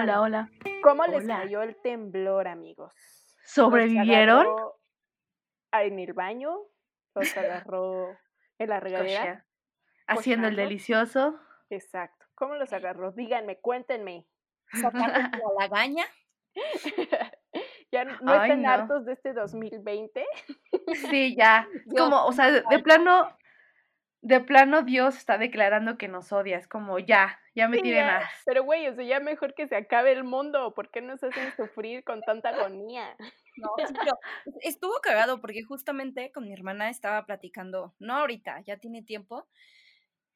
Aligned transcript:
Hola, 0.00 0.22
hola. 0.22 0.50
¿Cómo 0.82 1.04
les 1.04 1.26
cayó 1.26 1.60
el 1.60 1.76
temblor, 1.82 2.48
amigos? 2.48 2.94
¿Los 2.94 3.50
¿Sobrevivieron? 3.50 4.46
agarró 4.46 4.80
en 5.72 5.98
el 5.98 6.14
baño? 6.14 6.56
¿Los 7.14 7.36
agarró 7.36 8.16
en 8.58 8.70
la 8.70 8.80
regadera? 8.80 9.44
Haciendo 10.06 10.48
el 10.48 10.56
delicioso. 10.56 11.38
Exacto. 11.68 12.24
¿Cómo 12.34 12.54
los 12.54 12.72
agarró? 12.72 13.12
Díganme, 13.12 13.58
cuéntenme. 13.58 14.26
Sacando 14.72 15.04
la 15.58 15.68
lagaña. 15.68 16.06
¿Ya 17.92 18.04
no 18.06 18.18
no 18.22 18.32
Ay, 18.32 18.48
están 18.48 18.62
no. 18.62 18.70
hartos 18.70 19.04
de 19.04 19.12
este 19.12 19.34
2020? 19.34 20.24
Sí, 21.10 21.36
ya. 21.36 21.68
Como, 21.94 22.24
o 22.24 22.32
sea, 22.32 22.50
de, 22.50 22.62
de 22.70 22.78
plano, 22.78 23.36
de 24.22 24.40
plano 24.40 24.80
Dios 24.80 25.18
está 25.18 25.36
declarando 25.36 25.98
que 25.98 26.08
nos 26.08 26.32
odia. 26.32 26.56
Es 26.56 26.68
como, 26.68 26.98
ya, 26.98 27.38
ya 27.60 27.68
me 27.68 27.82
ya, 27.82 28.06
más. 28.06 28.32
Pero, 28.44 28.64
güey, 28.64 28.88
o 28.88 28.94
sea, 28.94 29.04
ya 29.04 29.20
mejor 29.20 29.54
que 29.54 29.68
se 29.68 29.76
acabe 29.76 30.12
el 30.12 30.24
mundo. 30.24 30.74
¿Por 30.74 30.90
qué 30.90 31.00
nos 31.00 31.22
hacen 31.22 31.54
sufrir 31.56 32.04
con 32.04 32.22
tanta 32.22 32.50
agonía? 32.50 33.16
No, 33.56 33.68
sí, 33.86 33.92
pero 33.92 34.18
estuvo 34.62 34.94
cagado 35.02 35.40
porque 35.40 35.62
justamente 35.62 36.32
con 36.32 36.44
mi 36.44 36.52
hermana 36.52 36.88
estaba 36.88 37.26
platicando, 37.26 37.94
no 37.98 38.16
ahorita, 38.16 38.60
ya 38.62 38.78
tiene 38.78 39.02
tiempo, 39.02 39.46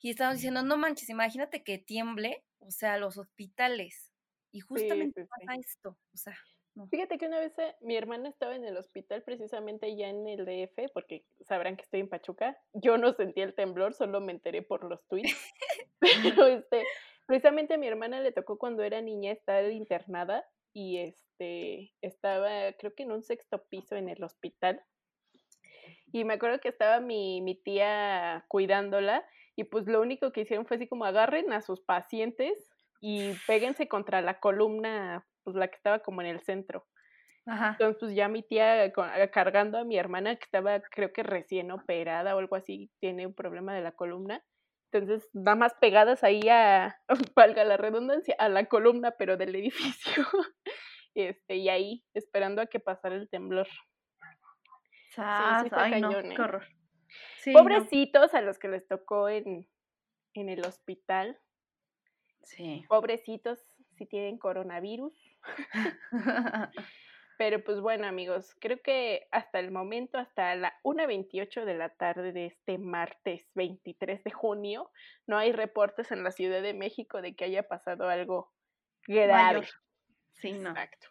y 0.05 0.11
estábamos 0.11 0.37
diciendo, 0.37 0.63
no 0.63 0.77
manches, 0.77 1.09
imagínate 1.09 1.65
que 1.65 1.79
tiemble, 1.79 2.45
o 2.59 2.71
sea, 2.71 2.99
los 2.99 3.17
hospitales. 3.17 4.13
Y 4.53 4.61
justamente 4.61 5.23
sí, 5.23 5.29
pasa 5.31 5.59
esto, 5.59 5.97
o 6.13 6.17
sea, 6.19 6.37
no. 6.75 6.89
Fíjate 6.89 7.17
que 7.17 7.27
una 7.27 7.39
vez 7.39 7.59
eh, 7.59 7.75
mi 7.81 7.97
hermana 7.97 8.29
estaba 8.29 8.55
en 8.57 8.65
el 8.65 8.77
hospital 8.77 9.23
precisamente 9.23 9.97
ya 9.97 10.09
en 10.09 10.27
el 10.27 10.45
DF, 10.45 10.91
porque 10.93 11.25
sabrán 11.41 11.77
que 11.77 11.85
estoy 11.85 12.01
en 12.01 12.09
Pachuca. 12.09 12.59
Yo 12.73 12.99
no 12.99 13.15
sentí 13.15 13.41
el 13.41 13.55
temblor, 13.55 13.95
solo 13.95 14.21
me 14.21 14.33
enteré 14.33 14.61
por 14.61 14.85
los 14.85 15.07
tweets. 15.07 15.35
Pero 16.45 16.47
este, 16.49 16.85
precisamente 17.27 17.75
a 17.75 17.79
mi 17.79 17.87
hermana 17.89 18.21
le 18.21 18.33
tocó 18.33 18.59
cuando 18.59 18.83
era 18.83 19.01
niña 19.01 19.33
estar 19.33 19.71
internada 19.71 20.45
y 20.73 20.99
este 20.99 21.95
estaba 22.03 22.73
creo 22.79 22.95
que 22.95 23.05
en 23.05 23.13
un 23.13 23.23
sexto 23.23 23.65
piso 23.69 23.97
en 23.97 24.09
el 24.09 24.23
hospital. 24.25 24.85
Y 26.13 26.25
me 26.25 26.35
acuerdo 26.35 26.61
que 26.61 26.69
estaba 26.69 27.01
mi, 27.01 27.41
mi 27.41 27.55
tía 27.61 28.45
cuidándola 28.49 29.25
y 29.57 29.65
pues 29.65 29.87
lo 29.87 30.01
único 30.01 30.33
que 30.33 30.43
hicieron 30.43 30.67
fue 30.67 30.77
así 30.77 30.89
como 30.89 31.05
agarren 31.05 31.53
a 31.53 31.61
sus 31.61 31.81
pacientes 31.81 32.71
y 33.01 33.35
péguense 33.47 33.89
contra 33.89 34.21
la 34.23 34.41
columna, 34.41 35.27
pues 35.43 35.57
la 35.57 35.69
que 35.69 35.77
estaba 35.77 36.01
como 36.01 36.21
en 36.23 36.29
el 36.29 36.41
centro. 36.41 36.87
Ajá. 37.47 37.71
Entonces, 37.79 37.99
pues 38.01 38.15
ya 38.17 38.29
mi 38.29 38.43
tía 38.43 38.93
con- 38.93 39.09
a- 39.09 39.29
cargando 39.31 39.79
a 39.79 39.85
mi 39.85 39.99
hermana 39.99 40.37
que 40.37 40.45
estaba, 40.45 40.81
creo 40.83 41.13
que 41.13 41.23
recién 41.25 41.71
operada 41.73 42.37
o 42.37 42.39
algo 42.41 42.57
así, 42.57 42.93
tiene 43.01 43.27
un 43.27 43.35
problema 43.35 43.75
de 43.75 43.83
la 43.83 43.93
columna. 43.93 44.45
Entonces, 44.99 45.29
nada 45.33 45.57
más 45.57 45.75
pegadas 45.75 46.23
ahí 46.23 46.49
a, 46.49 47.01
valga 47.37 47.65
la 47.65 47.77
redundancia, 47.77 48.37
a 48.39 48.49
la 48.49 48.67
columna, 48.67 49.13
pero 49.13 49.37
del 49.37 49.55
edificio. 49.55 50.25
Este, 51.17 51.55
y 51.55 51.69
ahí, 51.69 52.05
esperando 52.13 52.61
a 52.61 52.67
que 52.67 52.81
pasara 52.81 53.15
el 53.15 53.29
temblor. 53.29 53.69
Sas, 55.11 55.67
está 55.67 55.85
Ay, 55.85 56.01
no, 56.01 56.11
cañón, 56.11 56.33
¿eh? 56.33 56.35
qué 56.35 56.43
horror. 56.43 56.67
Sí, 57.37 57.53
no. 57.53 57.61
Pobrecitos 57.61 58.35
a 58.35 58.41
los 58.41 58.59
que 58.59 58.67
les 58.67 58.89
tocó 58.89 59.29
en, 59.29 59.69
en 60.33 60.49
el 60.49 60.67
hospital. 60.67 61.39
Sí. 62.43 62.85
Pobrecitos 62.89 63.65
si 63.97 64.07
tienen 64.07 64.39
coronavirus. 64.39 65.15
Pero 67.37 67.65
pues 67.65 67.81
bueno, 67.81 68.07
amigos, 68.07 68.55
creo 68.61 68.81
que 68.81 69.27
hasta 69.33 69.59
el 69.59 69.71
momento, 69.71 70.19
hasta 70.19 70.55
la 70.55 70.73
1.28 70.85 71.65
de 71.65 71.75
la 71.75 71.89
tarde 71.89 72.33
de 72.33 72.47
este 72.47 72.79
martes 72.79 73.51
23 73.55 74.23
de 74.23 74.31
junio, 74.31 74.91
no 75.27 75.37
hay 75.37 75.53
reportes 75.53 76.13
en 76.13 76.23
la 76.23 76.31
Ciudad 76.31 76.63
de 76.63 76.75
México 76.75 77.23
de 77.23 77.35
que 77.35 77.45
haya 77.45 77.65
pasado 77.65 78.09
algo 78.09 78.53
grave. 79.07 79.33
Mayor. 79.33 79.67
Sí, 80.33 80.53
no. 80.53 80.71
Exacto. 80.71 81.09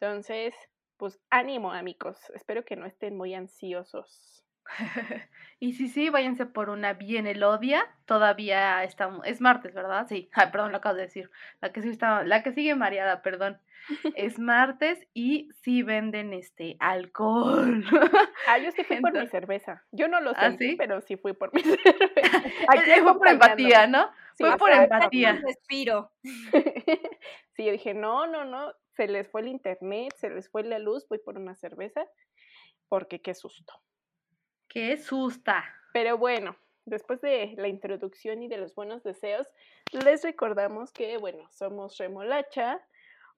Entonces, 0.00 0.54
pues 0.96 1.20
ánimo, 1.30 1.72
amigos. 1.72 2.18
Espero 2.34 2.64
que 2.64 2.76
no 2.76 2.86
estén 2.86 3.16
muy 3.16 3.34
ansiosos. 3.34 4.45
y 5.60 5.74
sí, 5.74 5.88
sí, 5.88 6.10
váyanse 6.10 6.46
por 6.46 6.70
una 6.70 6.92
bien 6.94 7.26
elodia. 7.26 7.84
Todavía 8.04 8.84
estamos, 8.84 9.26
es 9.26 9.40
martes, 9.40 9.74
¿verdad? 9.74 10.06
Sí. 10.08 10.30
Ay, 10.34 10.48
perdón, 10.50 10.72
lo 10.72 10.78
acabo 10.78 10.96
de 10.96 11.02
decir. 11.02 11.30
La 11.60 11.72
que 11.72 11.82
sí 11.82 11.88
está, 11.88 12.24
la 12.24 12.42
que 12.42 12.52
sigue 12.52 12.74
mareada, 12.74 13.22
perdón. 13.22 13.60
Es 14.16 14.38
martes 14.40 14.98
y 15.14 15.48
sí 15.62 15.84
venden 15.84 16.32
este 16.32 16.76
alcohol. 16.80 17.84
Ah, 18.48 18.58
yo 18.58 18.72
sí 18.72 18.82
fui 18.82 19.00
por 19.00 19.12
mi 19.12 19.28
cerveza. 19.28 19.84
Yo 19.92 20.08
no 20.08 20.20
lo 20.20 20.32
¿Ah, 20.36 20.50
sí? 20.58 20.74
pero 20.76 21.00
sí 21.00 21.16
fui 21.16 21.34
por 21.34 21.54
mi 21.54 21.62
cerveza. 21.62 22.38
Aquí 22.68 22.90
Eh, 22.90 23.02
Fue 23.02 23.16
por 23.16 23.28
empatía. 23.28 23.86
¿no? 23.86 24.10
Sí, 24.34 24.44
Fue 24.44 24.56
por 24.56 24.72
empatía. 24.72 25.32
Un 25.34 25.42
respiro. 25.42 26.10
sí, 27.54 27.64
yo 27.64 27.70
dije, 27.72 27.94
no, 27.94 28.26
no, 28.26 28.44
no, 28.44 28.72
se 28.96 29.06
les 29.06 29.28
fue 29.28 29.42
el 29.42 29.48
internet, 29.48 30.12
se 30.16 30.30
les 30.30 30.48
fue 30.50 30.64
la 30.64 30.78
luz, 30.78 31.06
voy 31.08 31.18
por 31.18 31.38
una 31.38 31.54
cerveza, 31.54 32.04
porque 32.88 33.20
qué 33.20 33.34
susto. 33.34 33.74
Qué 34.76 34.98
susta. 34.98 35.64
Pero 35.94 36.18
bueno, 36.18 36.54
después 36.84 37.22
de 37.22 37.54
la 37.56 37.66
introducción 37.66 38.42
y 38.42 38.48
de 38.48 38.58
los 38.58 38.74
buenos 38.74 39.02
deseos, 39.02 39.48
les 39.90 40.22
recordamos 40.22 40.92
que, 40.92 41.16
bueno, 41.16 41.48
somos 41.50 41.96
Remolacha, 41.96 42.86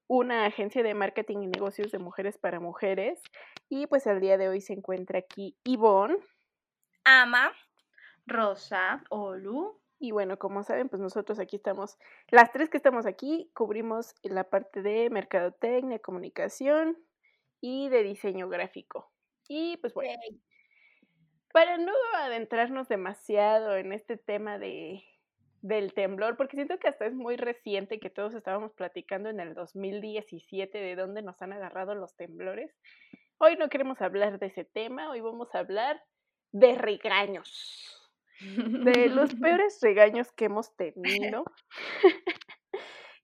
una 0.09 0.47
agencia 0.47 0.83
de 0.83 0.95
marketing 0.95 1.43
y 1.43 1.47
negocios 1.47 1.93
de 1.93 2.01
mujeres 2.01 2.39
para 2.39 2.59
mujeres, 2.59 3.23
y 3.69 3.87
pues 3.87 4.09
el 4.09 4.19
día 4.19 4.37
de 4.37 4.49
hoy 4.49 4.61
se 4.61 4.73
encuentra 4.73 5.21
aquí 5.21 5.57
Ivonne, 5.63 6.17
Ama. 7.05 7.53
Rosa, 8.27 9.05
Olu. 9.09 9.81
Y 10.01 10.11
bueno, 10.11 10.41
como 10.41 10.65
saben, 10.65 10.89
pues 10.89 11.01
nosotros 11.01 11.39
aquí 11.39 11.55
estamos, 11.55 11.99
las 12.31 12.51
tres 12.51 12.69
que 12.69 12.79
estamos 12.79 13.07
aquí, 13.07 13.49
cubrimos 13.55 14.17
la 14.25 14.43
parte 14.43 14.83
de 14.83 15.09
mercadotecnia, 15.09 16.01
comunicación 16.01 16.99
y 17.61 17.91
de 17.91 18.03
diseño 18.03 18.49
gráfico. 18.49 19.13
Y 19.47 19.77
pues 19.77 19.95
bueno, 19.95 20.21
para 21.53 21.79
no 21.79 21.93
adentrarnos 22.17 22.89
demasiado 22.89 23.77
en 23.77 23.93
este 23.93 24.17
tema 24.17 24.59
de, 24.59 25.03
del 25.63 25.93
temblor, 25.93 26.37
porque 26.37 26.57
siento 26.57 26.79
que 26.79 26.89
hasta 26.89 27.07
es 27.07 27.15
muy 27.15 27.37
reciente 27.37 28.01
que 28.01 28.11
todos 28.11 28.35
estábamos 28.35 28.73
platicando 28.73 29.29
en 29.29 29.41
el 29.41 29.55
2017 29.55 30.79
de 30.79 30.97
dónde 30.97 31.23
nos 31.23 31.41
han 31.43 31.53
agarrado 31.53 31.95
los 31.95 32.15
temblores. 32.17 32.71
Hoy 33.39 33.57
no 33.57 33.69
queremos 33.69 34.01
hablar 34.01 34.39
de 34.39 34.47
ese 34.47 34.65
tema, 34.65 35.11
hoy 35.11 35.21
vamos 35.21 35.55
a 35.55 35.61
hablar 35.61 36.03
de 36.53 36.75
regaños 36.75 37.99
de 38.41 39.09
los 39.09 39.35
peores 39.41 39.79
regaños 39.83 40.33
que 40.33 40.47
hemos 40.47 40.75
tenido. 40.77 41.45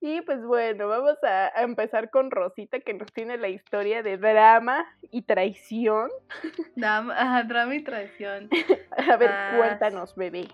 y 0.07 0.21
pues 0.21 0.45
bueno, 0.45 0.87
vamos 0.87 1.17
a, 1.25 1.51
a 1.59 1.63
empezar 1.63 2.11
con 2.11 2.31
Rosita 2.31 2.79
que 2.81 2.93
nos 2.93 3.11
tiene 3.15 3.39
la 3.39 3.49
historia 3.49 4.03
de 4.03 4.19
drama 4.19 4.85
y 5.11 5.23
traición. 5.23 6.11
Ajá, 6.83 7.43
drama 7.45 7.75
y 7.75 7.83
traición. 7.83 8.51
A 9.09 9.17
ver, 9.17 9.31
Ah, 9.33 9.55
cuéntanos, 9.57 10.15
bebé. 10.15 10.49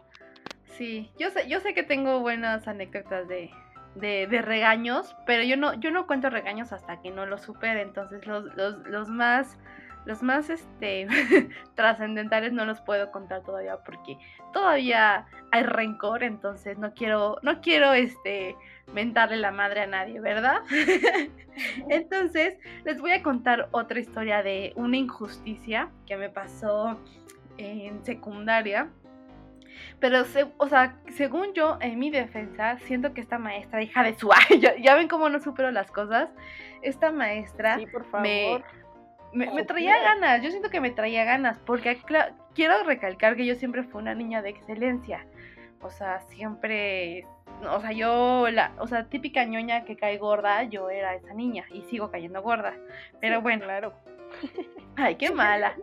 Sí, 0.66 1.10
yo 1.18 1.30
sé, 1.30 1.48
yo 1.48 1.58
sé 1.58 1.74
que 1.74 1.82
tengo 1.82 2.20
buenas 2.20 2.68
anécdotas 2.68 3.26
de, 3.26 3.50
de, 3.96 4.28
de 4.28 4.40
regaños, 4.40 5.16
pero 5.26 5.42
yo 5.42 5.56
no, 5.56 5.74
yo 5.80 5.90
no 5.90 6.06
cuento 6.06 6.30
regaños 6.30 6.72
hasta 6.72 7.02
que 7.02 7.10
no 7.10 7.26
los 7.26 7.42
supere. 7.42 7.82
Entonces 7.82 8.28
los, 8.28 8.54
los, 8.54 8.78
los 8.86 9.08
más, 9.08 9.58
los 10.04 10.22
más 10.22 10.48
este 10.48 11.08
trascendentales 11.74 12.52
no 12.52 12.66
los 12.66 12.80
puedo 12.82 13.10
contar 13.10 13.42
todavía 13.42 13.78
porque 13.84 14.16
todavía 14.52 15.26
hay 15.50 15.64
rencor, 15.64 16.22
entonces 16.22 16.78
no 16.78 16.94
quiero, 16.94 17.38
no 17.42 17.60
quiero 17.60 17.92
este 17.92 18.54
mentarle 18.94 19.36
la 19.36 19.50
madre 19.50 19.82
a 19.82 19.86
nadie, 19.86 20.20
¿verdad? 20.20 20.62
entonces, 21.88 22.58
les 22.84 23.00
voy 23.00 23.12
a 23.12 23.22
contar 23.22 23.68
otra 23.72 24.00
historia 24.00 24.42
de 24.42 24.72
una 24.76 24.96
injusticia 24.96 25.91
que 26.06 26.16
me 26.16 26.28
pasó 26.28 26.98
en 27.59 28.04
secundaria. 28.04 28.88
Pero, 29.98 30.24
o 30.56 30.68
sea, 30.68 30.97
según 31.15 31.53
yo, 31.53 31.78
en 31.80 31.98
mi 31.98 32.10
defensa, 32.10 32.78
siento 32.80 33.12
que 33.12 33.20
esta 33.20 33.38
maestra, 33.38 33.82
hija 33.82 34.03
de 34.03 34.18
su... 34.18 34.30
Ya, 34.59 34.76
ya 34.76 34.94
ven 34.94 35.09
cómo 35.09 35.28
no 35.28 35.41
supero 35.41 35.70
las 35.70 35.91
cosas. 35.91 36.30
Esta 36.82 37.12
maestra 37.12 37.78
Sí, 37.78 37.86
por 37.86 38.04
favor. 38.06 38.65
me, 39.32 39.47
me, 39.47 39.54
me 39.54 39.65
traía 39.65 40.00
ganas. 40.00 40.42
Yo 40.42 40.50
siento 40.50 40.70
que 40.70 40.80
me 40.80 40.91
traía 40.91 41.24
ganas, 41.24 41.59
porque 41.59 41.98
quiero 42.54 42.82
recalcar 42.84 43.36
que 43.36 43.47
yo 43.47 43.54
siempre 43.54 43.82
fui 43.82 44.00
una 44.00 44.15
niña 44.15 44.42
de 44.42 44.50
excelencia. 44.50 45.26
O 45.82 45.91
sea, 45.91 46.20
siempre... 46.28 47.26
O 47.68 47.80
sea, 47.80 47.92
yo, 47.92 48.48
la, 48.51 48.72
o 48.78 48.86
sea, 48.86 49.04
típica 49.09 49.45
ñoña 49.45 49.84
que 49.84 49.97
cae 49.97 50.18
gorda, 50.18 50.62
yo 50.65 50.91
era 50.91 51.15
esa 51.15 51.34
niña 51.34 51.65
y 51.71 51.83
sigo 51.83 52.10
cayendo 52.10 52.42
gorda. 52.42 52.74
Pero 53.21 53.36
Sí, 53.36 53.42
bueno, 53.42 53.65
Claro. 53.65 53.92
Ay, 54.97 55.16
qué 55.16 55.30
mala. 55.30 55.74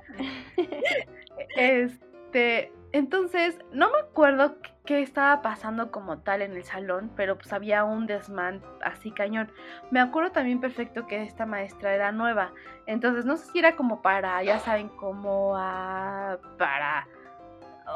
Este, 1.55 2.71
entonces, 2.91 3.59
no 3.71 3.91
me 3.91 3.99
acuerdo 3.99 4.57
qué- 4.85 5.01
estaba 5.01 5.41
pasando 5.41 5.91
como 5.91 6.19
tal 6.19 6.41
en 6.41 6.53
el 6.53 6.63
salón, 6.63 7.11
pero 7.15 7.37
pues 7.37 7.51
había 7.51 7.83
un 7.83 8.07
desmán 8.07 8.61
así 8.81 9.11
cañón. 9.11 9.51
Me 9.91 9.99
acuerdo 9.99 10.31
también 10.31 10.59
perfecto 10.61 11.07
que 11.07 11.21
esta 11.23 11.45
maestra 11.45 11.93
era 11.93 12.11
nueva, 12.11 12.53
entonces 12.85 13.25
no 13.25 13.35
sé 13.37 13.51
si 13.51 13.59
era 13.59 13.75
como 13.75 14.01
para, 14.01 14.41
ya 14.43 14.59
saben, 14.59 14.87
como 14.89 15.55
a, 15.57 16.37
para, 16.57 17.07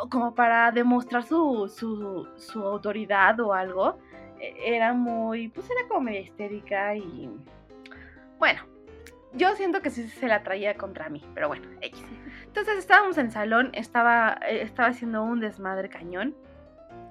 como 0.09 0.33
para 0.35 0.71
demostrar 0.71 1.23
su, 1.23 1.67
su, 1.67 2.27
su 2.37 2.63
autoridad 2.65 3.39
o 3.39 3.53
algo. 3.53 3.99
e, 4.39 4.75
era 4.75 4.93
muy, 4.93 5.49
pues 5.49 5.69
era 5.69 5.87
como 5.87 6.01
media 6.01 6.21
histérica 6.21 6.95
y 6.95 7.29
bueno, 8.39 8.61
yo 9.33 9.55
siento 9.55 9.81
que 9.81 9.89
sí 9.89 10.07
se 10.09 10.27
la 10.27 10.43
traía 10.43 10.75
contra 10.75 11.09
mí, 11.09 11.21
pero 11.33 11.47
bueno, 11.47 11.67
X. 11.81 12.03
Entonces 12.45 12.77
estábamos 12.77 13.17
en 13.17 13.27
el 13.27 13.31
salón, 13.31 13.69
estaba, 13.73 14.37
eh, 14.47 14.61
estaba 14.61 14.89
haciendo 14.89 15.23
un 15.23 15.39
desmadre 15.39 15.89
cañón. 15.89 16.35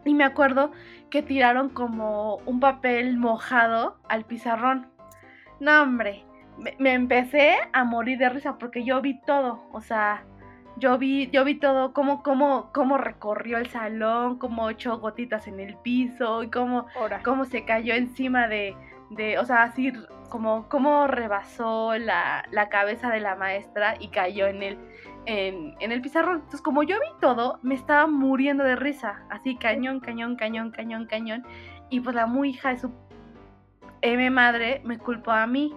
Y 0.04 0.14
me 0.14 0.24
acuerdo 0.24 0.72
que 1.08 1.22
tiraron 1.22 1.68
como 1.68 2.36
un 2.46 2.60
papel 2.60 3.16
mojado 3.16 3.98
al 4.08 4.24
pizarrón. 4.24 4.88
No, 5.60 5.82
hombre, 5.82 6.24
me, 6.78 6.92
empecé 6.94 7.56
a 7.72 7.84
morir 7.84 8.18
de 8.18 8.28
risa 8.28 8.58
porque 8.58 8.84
yo 8.84 9.00
vi 9.00 9.20
todo. 9.20 9.62
O 9.72 9.80
sea, 9.80 10.24
yo 10.80 10.98
vi, 10.98 11.30
yo 11.30 11.44
vi 11.44 11.54
todo, 11.54 11.92
cómo, 11.92 12.22
cómo, 12.22 12.70
cómo 12.72 12.98
recorrió 12.98 13.58
el 13.58 13.68
salón, 13.68 14.38
cómo 14.38 14.70
echó 14.70 14.98
gotitas 14.98 15.46
en 15.46 15.60
el 15.60 15.76
piso 15.76 16.42
y 16.42 16.50
cómo, 16.50 16.86
cómo 17.22 17.44
se 17.44 17.64
cayó 17.64 17.94
encima 17.94 18.48
de, 18.48 18.74
de, 19.10 19.38
o 19.38 19.44
sea, 19.44 19.64
así 19.64 19.92
como, 20.30 20.68
como 20.68 21.06
rebasó 21.06 21.96
la, 21.98 22.44
la 22.50 22.68
cabeza 22.68 23.10
de 23.10 23.20
la 23.20 23.36
maestra 23.36 23.96
y 24.00 24.08
cayó 24.08 24.46
en 24.46 24.62
el, 24.62 24.78
en, 25.26 25.74
en, 25.80 25.92
el 25.92 26.00
pizarrón. 26.00 26.36
Entonces, 26.36 26.62
como 26.62 26.82
yo 26.82 26.96
vi 26.98 27.20
todo, 27.20 27.58
me 27.62 27.74
estaba 27.74 28.06
muriendo 28.06 28.64
de 28.64 28.76
risa. 28.76 29.22
Así, 29.28 29.56
cañón, 29.56 30.00
cañón, 30.00 30.36
cañón, 30.36 30.70
cañón, 30.70 31.06
cañón. 31.06 31.44
Y 31.90 32.00
pues 32.00 32.14
la 32.16 32.26
muy 32.26 32.50
hija 32.50 32.70
de 32.70 32.78
su 32.78 32.90
M 34.00 34.30
madre 34.30 34.80
me 34.84 34.98
culpó 34.98 35.32
a 35.32 35.46
mí. 35.46 35.74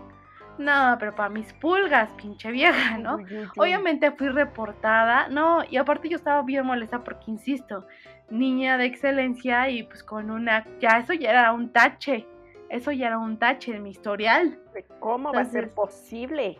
No, 0.57 0.95
pero 1.00 1.15
para 1.15 1.29
mis 1.29 1.51
pulgas, 1.53 2.09
pinche 2.11 2.51
vieja, 2.51 2.97
¿no? 2.97 3.17
Obviamente 3.57 4.11
fui 4.11 4.29
reportada, 4.29 5.27
no, 5.29 5.63
y 5.69 5.77
aparte 5.77 6.09
yo 6.09 6.17
estaba 6.17 6.41
bien 6.44 6.65
molesta 6.65 7.03
porque, 7.03 7.31
insisto, 7.31 7.88
niña 8.29 8.77
de 8.77 8.85
excelencia 8.85 9.69
y 9.69 9.83
pues 9.83 10.03
con 10.03 10.29
una, 10.29 10.65
ya 10.79 11.00
eso 11.00 11.13
ya 11.13 11.31
era 11.31 11.53
un 11.53 11.71
tache, 11.71 12.27
eso 12.69 12.91
ya 12.91 13.07
era 13.07 13.17
un 13.17 13.38
tache 13.38 13.75
en 13.75 13.83
mi 13.83 13.89
historial. 13.89 14.59
¿Cómo 15.00 15.33
va 15.33 15.41
a 15.41 15.45
ser 15.45 15.69
posible? 15.71 16.59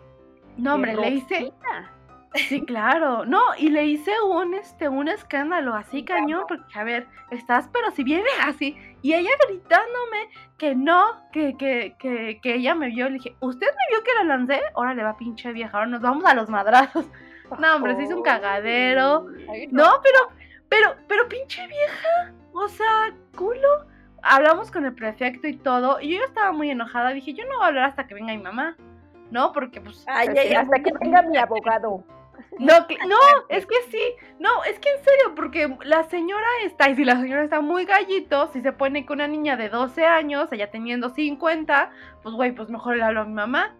No, 0.58 0.76
hombre, 0.76 0.96
le 0.96 1.10
hice... 1.10 1.52
Sí, 2.36 2.66
claro. 2.66 3.26
No, 3.26 3.42
y 3.58 3.70
le 3.70 3.86
hice 3.86 4.12
un 4.22 4.54
este 4.54 4.90
un 4.90 5.08
escándalo 5.08 5.76
así 5.76 6.04
cañón, 6.04 6.46
porque 6.48 6.80
a 6.80 6.84
ver, 6.84 7.08
estás, 7.32 7.70
pero 7.72 7.92
si 7.92 8.04
viene 8.04 8.30
así, 8.44 8.76
y 9.02 9.14
ella 9.14 9.32
gritándome 9.48 10.30
que 10.58 10.76
no, 10.76 11.30
que, 11.32 11.56
que, 11.58 11.96
que, 12.00 12.40
que 12.42 12.56
ella 12.56 12.76
me 12.76 12.88
vio, 12.88 13.08
le 13.08 13.16
dije, 13.16 13.36
¿usted 13.40 13.68
me 13.68 13.96
vio 13.96 14.04
que 14.04 14.12
la 14.18 14.24
lancé? 14.24 14.62
Ahora 14.76 14.94
le 14.94 15.04
va 15.04 15.18
pinche 15.18 15.52
vieja, 15.52 15.78
ahora 15.78 15.90
nos 15.90 16.02
vamos 16.02 16.26
a 16.26 16.34
los 16.34 16.50
madrazos. 16.50 17.06
No, 17.60 17.76
hombre, 17.76 17.96
se 17.96 18.04
hizo 18.04 18.18
un 18.18 18.24
cagadero. 18.24 19.28
No, 19.72 19.92
pero, 20.02 20.20
pero, 20.70 20.96
pero 21.08 21.28
pinche 21.28 21.66
vieja. 21.68 22.34
O 22.54 22.68
sea, 22.68 23.14
culo. 23.36 23.86
Hablamos 24.22 24.72
con 24.72 24.86
el 24.86 24.96
prefecto 24.96 25.48
y 25.50 25.58
todo, 25.58 26.00
y 26.00 26.16
yo 26.16 26.24
estaba 26.24 26.54
muy 26.54 26.70
enojada. 26.70 27.10
Dije, 27.10 27.34
yo 27.34 27.44
no 27.44 27.58
voy 27.58 27.66
a 27.66 27.68
hablar 27.68 27.90
hasta 27.90 28.08
que 28.08 28.14
venga 28.16 28.34
mi 28.34 28.42
mamá. 28.42 28.78
No, 29.32 29.52
porque 29.52 29.82
pues. 29.82 30.06
Ay, 30.08 30.30
ay, 30.30 30.54
hasta 30.54 30.82
que 30.82 30.92
venga 31.02 31.22
mi 31.24 31.38
abogado. 31.38 32.06
No, 32.60 32.80
no, 32.80 33.18
es 33.50 33.66
que 33.66 33.76
sí, 33.90 34.02
no, 34.40 34.64
es 34.64 34.80
que 34.80 34.90
en 34.90 35.04
serio, 35.04 35.36
porque 35.36 35.76
la 35.84 36.04
señora 36.04 36.48
está, 36.64 36.90
y 36.90 36.96
si 36.96 37.06
la 37.06 37.20
señora 37.20 37.44
está 37.44 37.62
muy 37.62 37.86
gallito, 37.86 38.48
si 38.52 38.62
se 38.62 38.72
pone 38.72 39.06
con 39.06 39.18
una 39.18 39.28
niña 39.28 39.58
de 39.58 39.70
12 39.70 40.06
años, 40.06 40.52
ella 40.52 40.70
teniendo 40.70 41.10
50, 41.10 41.92
pues 42.22 42.36
güey, 42.36 42.52
pues 42.52 42.70
mejor 42.70 42.98
le 42.98 43.04
hablo 43.04 43.22
a 43.22 43.26
mi 43.26 43.34
mamá. 43.34 43.76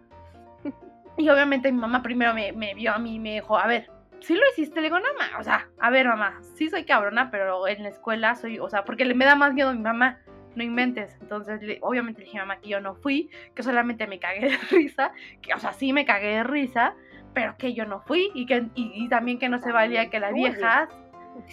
Y 1.16 1.28
obviamente 1.28 1.70
mi 1.70 1.78
mamá 1.78 2.02
primero 2.02 2.34
me, 2.34 2.74
vio 2.74 2.92
a 2.92 2.98
mí 2.98 3.14
y 3.14 3.18
me 3.20 3.34
dijo, 3.34 3.56
a 3.56 3.68
ver, 3.68 3.88
si 4.18 4.34
lo 4.34 4.40
hiciste, 4.50 4.80
le 4.80 4.88
digo, 4.88 4.98
no, 4.98 5.06
mamá, 5.16 5.38
o 5.38 5.44
sea, 5.44 5.68
a 5.78 5.88
ver, 5.88 6.08
mamá, 6.08 6.40
sí 6.56 6.68
soy 6.68 6.84
cabrona, 6.84 7.30
pero 7.30 7.68
en 7.68 7.84
la 7.84 7.90
escuela 7.90 8.34
soy, 8.34 8.58
o 8.58 8.68
sea, 8.68 8.84
porque 8.84 9.04
le 9.04 9.14
me 9.14 9.24
da 9.24 9.36
más 9.36 9.54
miedo 9.54 9.68
a 9.68 9.74
mi 9.74 9.78
mamá, 9.78 10.18
no 10.56 10.64
inventes. 10.64 11.16
Entonces, 11.20 11.60
obviamente 11.82 12.20
le 12.20 12.24
dije 12.24 12.38
a 12.38 12.42
mamá 12.42 12.60
que 12.60 12.68
yo 12.68 12.80
no 12.80 12.96
fui, 12.96 13.30
que 13.54 13.62
solamente 13.62 14.08
me 14.08 14.18
cagué 14.18 14.50
de 14.50 14.58
risa, 14.72 15.12
que, 15.40 15.54
o 15.54 15.58
sea, 15.60 15.72
sí 15.72 15.92
me 15.92 16.04
cagué 16.04 16.36
de 16.36 16.42
risa, 16.42 16.96
pero 17.34 17.56
que 17.56 17.74
yo 17.74 17.84
no 17.84 18.00
fui 18.00 18.30
y 18.34 18.46
que 18.46 18.66
y, 18.74 19.08
también 19.08 19.38
que 19.38 19.48
no 19.48 19.58
se 19.58 19.72
valía 19.72 20.08
que 20.10 20.20
la 20.20 20.32
vieja 20.32 20.88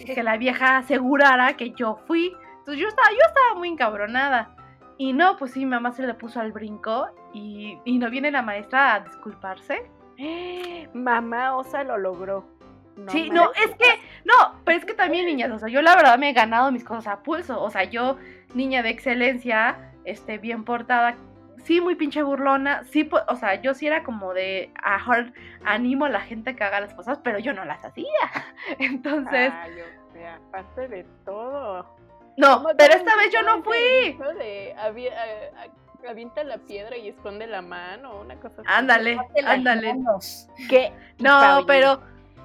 que 0.06 0.22
la 0.22 0.36
vieja 0.36 0.78
asegurara 0.78 1.54
que 1.54 1.72
yo 1.72 1.96
fui. 2.06 2.32
Entonces 2.58 2.80
yo 2.80 2.88
estaba 2.88 3.10
yo 3.10 3.26
estaba 3.26 3.54
muy 3.58 3.68
encabronada. 3.68 4.56
Y 4.98 5.12
no, 5.12 5.36
pues 5.36 5.52
sí, 5.52 5.60
mi 5.60 5.66
mamá 5.72 5.92
se 5.92 6.06
le 6.06 6.14
puso 6.14 6.38
al 6.38 6.52
brinco 6.52 7.08
y, 7.32 7.78
y 7.84 7.98
no 7.98 8.08
viene 8.08 8.30
la 8.30 8.42
maestra 8.42 8.94
a 8.94 9.00
disculparse. 9.00 9.82
Mamá 10.92 11.56
Osa 11.56 11.84
lo 11.84 11.98
logró. 11.98 12.44
sí, 13.08 13.30
no, 13.30 13.50
es 13.52 13.74
que, 13.76 14.00
no, 14.24 14.60
pero 14.64 14.78
es 14.78 14.84
que 14.84 14.94
también, 14.94 15.26
niñas, 15.26 15.50
o 15.50 15.58
sea, 15.58 15.68
yo 15.68 15.82
la 15.82 15.96
verdad 15.96 16.18
me 16.18 16.30
he 16.30 16.32
ganado 16.32 16.70
mis 16.70 16.84
cosas 16.84 17.06
a 17.08 17.22
pulso. 17.22 17.60
O 17.60 17.70
sea, 17.70 17.84
yo, 17.84 18.16
niña 18.54 18.82
de 18.82 18.90
excelencia, 18.90 19.92
este, 20.04 20.38
bien 20.38 20.64
portada, 20.64 21.16
sí, 21.62 21.80
muy 21.80 21.94
pinche 21.94 22.22
burlona, 22.22 22.84
sí, 22.84 23.08
o 23.28 23.36
sea, 23.36 23.60
yo 23.60 23.74
sí 23.74 23.86
era 23.86 24.02
como 24.02 24.34
de, 24.34 24.72
mejor 24.84 25.32
animo 25.64 26.04
a 26.04 26.10
la 26.10 26.20
gente 26.20 26.56
que 26.56 26.64
haga 26.64 26.80
las 26.80 26.94
cosas, 26.94 27.18
pero 27.22 27.38
yo 27.38 27.52
no 27.52 27.64
las 27.64 27.84
hacía. 27.84 28.06
Entonces... 28.78 29.52
Ay, 29.54 29.72
o 29.80 30.12
sea, 30.12 30.36
aparte 30.36 30.88
de 30.88 31.04
todo. 31.24 31.96
No, 32.36 32.64
pero 32.78 32.94
esta 32.94 33.16
vez 33.16 33.32
yo 33.32 33.42
no 33.42 33.62
fui. 33.62 34.18
De, 34.38 34.74
avienta 36.08 36.44
la 36.44 36.58
piedra 36.58 36.96
y 36.96 37.08
esconde 37.08 37.46
la 37.46 37.62
mano, 37.62 38.20
una 38.20 38.36
cosa 38.36 38.62
así. 38.62 38.70
Ándale, 38.70 39.18
ándale. 39.44 39.94
¿Qué? 40.68 40.92
No, 41.18 41.64
pero... 41.66 42.00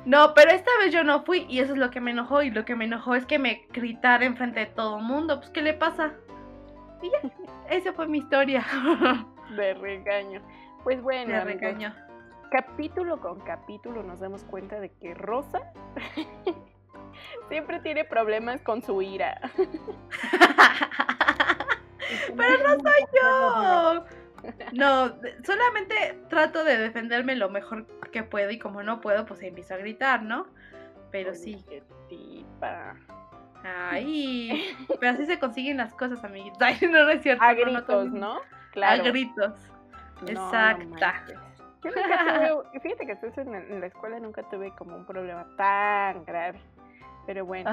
No, 0.06 0.34
pero 0.34 0.52
esta 0.52 0.72
vez 0.80 0.94
yo 0.94 1.04
no 1.04 1.24
fui 1.26 1.46
y 1.50 1.60
eso 1.60 1.74
es 1.74 1.78
lo 1.78 1.92
que 1.92 2.00
me 2.00 2.12
enojó 2.12 2.42
y 2.42 2.50
lo 2.50 2.64
que 2.64 2.78
me 2.78 2.86
enojó 2.86 3.16
es 3.16 3.26
que 3.26 3.40
me 3.40 3.68
gritara 3.74 4.24
enfrente 4.24 4.62
de 4.62 4.66
todo 4.68 5.00
el 5.00 5.04
mundo. 5.04 5.40
Pues, 5.40 5.50
¿qué 5.50 5.62
le 5.62 5.74
pasa? 5.74 6.14
Y 7.02 7.10
ya, 7.12 7.20
esa 7.70 7.94
fue 7.94 8.08
mi 8.08 8.20
historia. 8.20 8.66
De 9.56 9.74
regaño. 9.76 10.42
Pues 10.84 11.02
bueno, 11.02 11.34
de 11.34 11.44
regaño. 11.44 11.94
capítulo 12.52 13.20
con 13.20 13.40
capítulo 13.42 14.04
nos 14.04 14.20
damos 14.20 14.44
cuenta 14.44 14.80
de 14.80 14.90
que 14.90 15.14
Rosa 15.14 15.74
siempre 17.50 17.80
tiene 17.80 18.06
problemas 18.06 18.62
con 18.62 18.82
su 18.82 19.02
ira. 19.02 19.40
Pero 22.36 22.58
no 22.64 22.80
soy 22.80 23.06
yo. 23.14 24.06
No, 24.74 25.14
solamente 25.46 26.20
trato 26.30 26.64
de 26.64 26.78
defenderme 26.78 27.36
lo 27.36 27.50
mejor 27.50 27.86
que 28.12 28.24
puedo 28.24 28.52
y 28.52 28.60
como 28.60 28.84
no 28.84 29.02
puedo, 29.02 29.26
pues 29.26 29.42
empiezo 29.44 29.74
a 29.74 29.78
gritar, 29.78 30.24
¿no? 30.24 30.48
Pero 31.12 31.34
sí. 31.36 31.66
Tipa. 32.08 32.96
Ay, 33.68 34.76
pero 35.00 35.14
así 35.14 35.26
se 35.26 35.40
consiguen 35.40 35.78
las 35.78 35.94
cosas, 35.94 36.24
amiguitos. 36.24 36.60
Ay, 36.62 36.78
no, 36.90 37.10
es 37.10 37.22
cierto. 37.22 37.44
A 37.44 37.54
gritos, 37.54 38.12
¿no? 38.12 38.40
Claro. 38.72 39.04
A 39.04 39.08
gritos. 39.08 39.54
Exacta. 40.26 41.24
fíjate 42.82 43.06
que 43.06 43.12
entonces 43.12 43.48
en, 43.48 43.80
la 43.80 43.86
escuela 43.86 44.20
nunca 44.20 44.44
tuve 44.44 44.72
como 44.76 44.96
un 44.96 45.06
problema 45.06 45.48
tan 45.58 46.26
grave. 46.26 46.60
Pero 47.26 47.46
bueno, 47.46 47.70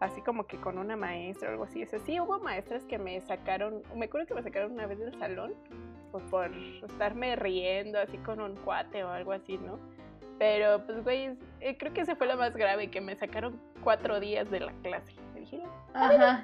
así 0.00 0.22
como 0.22 0.46
que 0.46 0.56
con 0.58 0.78
una 0.78 0.96
maestra 0.96 1.48
o 1.48 1.52
algo 1.52 1.64
así. 1.64 1.82
O 1.82 1.98
sí, 2.00 2.18
hubo 2.20 2.38
maestras 2.40 2.84
que 2.84 2.98
me 2.98 3.20
sacaron, 3.20 3.82
me 3.94 4.06
acuerdo 4.06 4.26
que 4.26 4.34
me 4.34 4.42
sacaron 4.42 4.72
una 4.72 4.86
vez 4.86 4.98
del 4.98 5.16
salón 5.18 5.54
pues, 6.10 6.24
por 6.24 6.50
estarme 6.52 7.36
riendo 7.36 7.98
así 8.00 8.16
con 8.18 8.40
un 8.40 8.56
cuate 8.56 9.04
o 9.04 9.10
algo 9.10 9.32
así, 9.32 9.58
¿no? 9.58 9.78
Pero, 10.38 10.84
pues, 10.86 11.02
güey, 11.02 11.36
eh, 11.60 11.76
creo 11.76 11.92
que 11.92 12.02
esa 12.02 12.14
fue 12.14 12.26
la 12.26 12.36
más 12.36 12.54
grave, 12.56 12.90
que 12.90 13.00
me 13.00 13.16
sacaron 13.16 13.60
cuatro 13.82 14.20
días 14.20 14.50
de 14.50 14.60
la 14.60 14.72
clase. 14.82 15.12
Me 15.34 15.40
dijeron, 15.40 15.70
Ajá, 15.94 16.42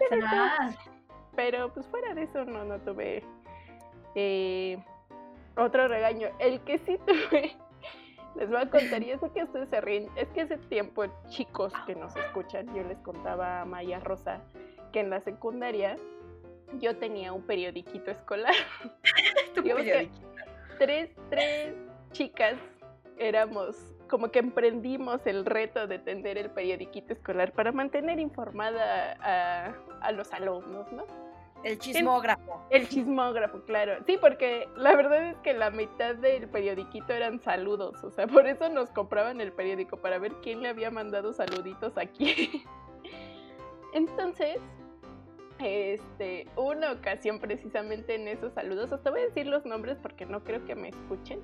Pero, 1.37 1.73
pues, 1.73 1.87
fuera 1.87 2.15
de 2.15 2.25
eso, 2.25 2.45
no, 2.45 2.65
no 2.65 2.81
tuve 2.81 3.23
eh, 4.15 4.83
otro 5.57 5.87
regaño. 5.87 6.29
El 6.41 6.61
que 6.61 6.79
sí 6.79 6.99
tuve, 7.07 7.57
les 8.35 8.49
voy 8.49 8.61
a 8.61 8.69
contar, 8.69 9.03
y 9.03 9.17
sé 9.17 9.31
que 9.33 9.45
ustedes 9.45 9.69
se 9.69 9.81
ríen, 9.81 10.09
es 10.17 10.29
que 10.31 10.43
hace 10.43 10.59
tiempo, 10.59 11.05
chicos 11.29 11.73
que 11.87 11.95
nos 11.95 12.17
escuchan, 12.17 12.67
yo 12.75 12.83
les 12.83 12.99
contaba 12.99 13.61
a 13.61 13.65
Maya 13.65 14.01
Rosa 14.01 14.41
que 14.93 15.01
en 15.01 15.11
la 15.11 15.21
secundaria 15.21 15.97
yo 16.81 16.97
tenía 16.97 17.33
un 17.33 17.43
periodiquito 17.43 18.11
escolar. 18.11 18.55
tres, 20.79 21.11
tres 21.31 21.75
chicas 22.13 22.57
éramos 23.19 23.95
como 24.09 24.31
que 24.31 24.39
emprendimos 24.39 25.27
el 25.27 25.45
reto 25.45 25.87
de 25.87 25.99
tener 25.99 26.39
el 26.39 26.51
periodiquito 26.51 27.13
escolar 27.13 27.53
para 27.53 27.73
mantener 27.73 28.19
informada 28.19 29.75
a, 30.01 30.13
los 30.13 30.33
alumnos, 30.33 30.93
¿no? 30.93 31.05
El 31.65 31.79
chismógrafo. 31.79 32.67
El, 32.69 32.89
chismógrafo, 32.89 33.63
claro. 33.63 33.95
Sí, 34.07 34.19
porque 34.21 34.69
la 34.77 34.95
verdad 34.95 35.31
es 35.31 35.37
que 35.39 35.55
la 35.55 35.71
mitad 35.71 36.15
del 36.15 36.47
periodiquito 36.49 37.15
eran 37.15 37.41
saludos, 37.41 38.05
o 38.05 38.11
sea, 38.11 38.27
por 38.27 38.47
eso 38.47 38.69
nos 38.69 38.91
compraban 38.91 39.41
el 39.41 39.53
periódico, 39.53 39.97
para 39.97 40.19
ver 40.19 40.33
quién 40.43 40.61
le 40.61 40.69
había 40.69 40.91
mandado 40.91 41.33
saluditos 41.33 41.97
aquí. 41.97 42.65
Entonces, 43.95 44.59
este, 45.59 46.47
una 46.57 46.93
ocasión 46.93 47.41
precisamente 47.41 48.17
en 48.17 48.29
esos 48.29 48.53
saludos, 48.53 48.93
hasta 48.93 49.11
voy 49.11 49.21
a 49.21 49.25
decir 49.25 49.47
los 49.47 49.65
nombres 49.65 49.97
porque 50.03 50.27
no 50.27 50.45
creo 50.45 50.65
que 50.67 50.75
me 50.75 50.91
escuchen. 50.91 51.41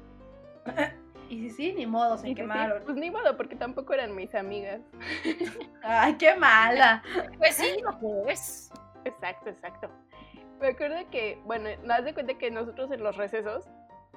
Y 1.31 1.49
si 1.49 1.51
sí, 1.51 1.73
ni 1.73 1.87
modo, 1.87 2.19
se 2.19 2.35
quemaron. 2.35 2.83
pues 2.85 2.97
ni 2.97 3.09
modo, 3.09 3.37
porque 3.37 3.55
tampoco 3.55 3.95
eran 3.95 4.17
mis 4.17 4.35
amigas. 4.35 4.81
Ay, 5.83 6.15
qué 6.15 6.35
mala. 6.35 7.05
Pues 7.39 7.55
sí, 7.55 7.81
no 7.85 7.97
pues. 8.01 8.73
Exacto, 9.05 9.49
exacto. 9.49 9.89
Me 10.61 10.69
acuerdo 10.69 11.09
que, 11.11 11.41
bueno, 11.45 11.71
das 11.85 12.05
de 12.05 12.15
cuenta 12.15 12.35
que 12.35 12.51
nosotros 12.51 12.91
en 12.91 13.05
los 13.05 13.17
recesos 13.17 13.65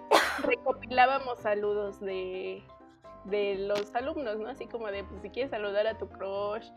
recopilábamos 0.43 1.37
saludos 1.37 1.99
de, 2.01 2.63
de 3.25 3.55
los 3.59 3.93
alumnos, 3.93 4.39
¿no? 4.39 4.49
Así 4.49 4.65
como 4.65 4.87
de, 4.87 5.03
pues 5.03 5.21
si 5.21 5.29
quieres 5.29 5.51
saludar 5.51 5.85
a 5.85 5.99
tu 5.99 6.09
crush, 6.09 6.67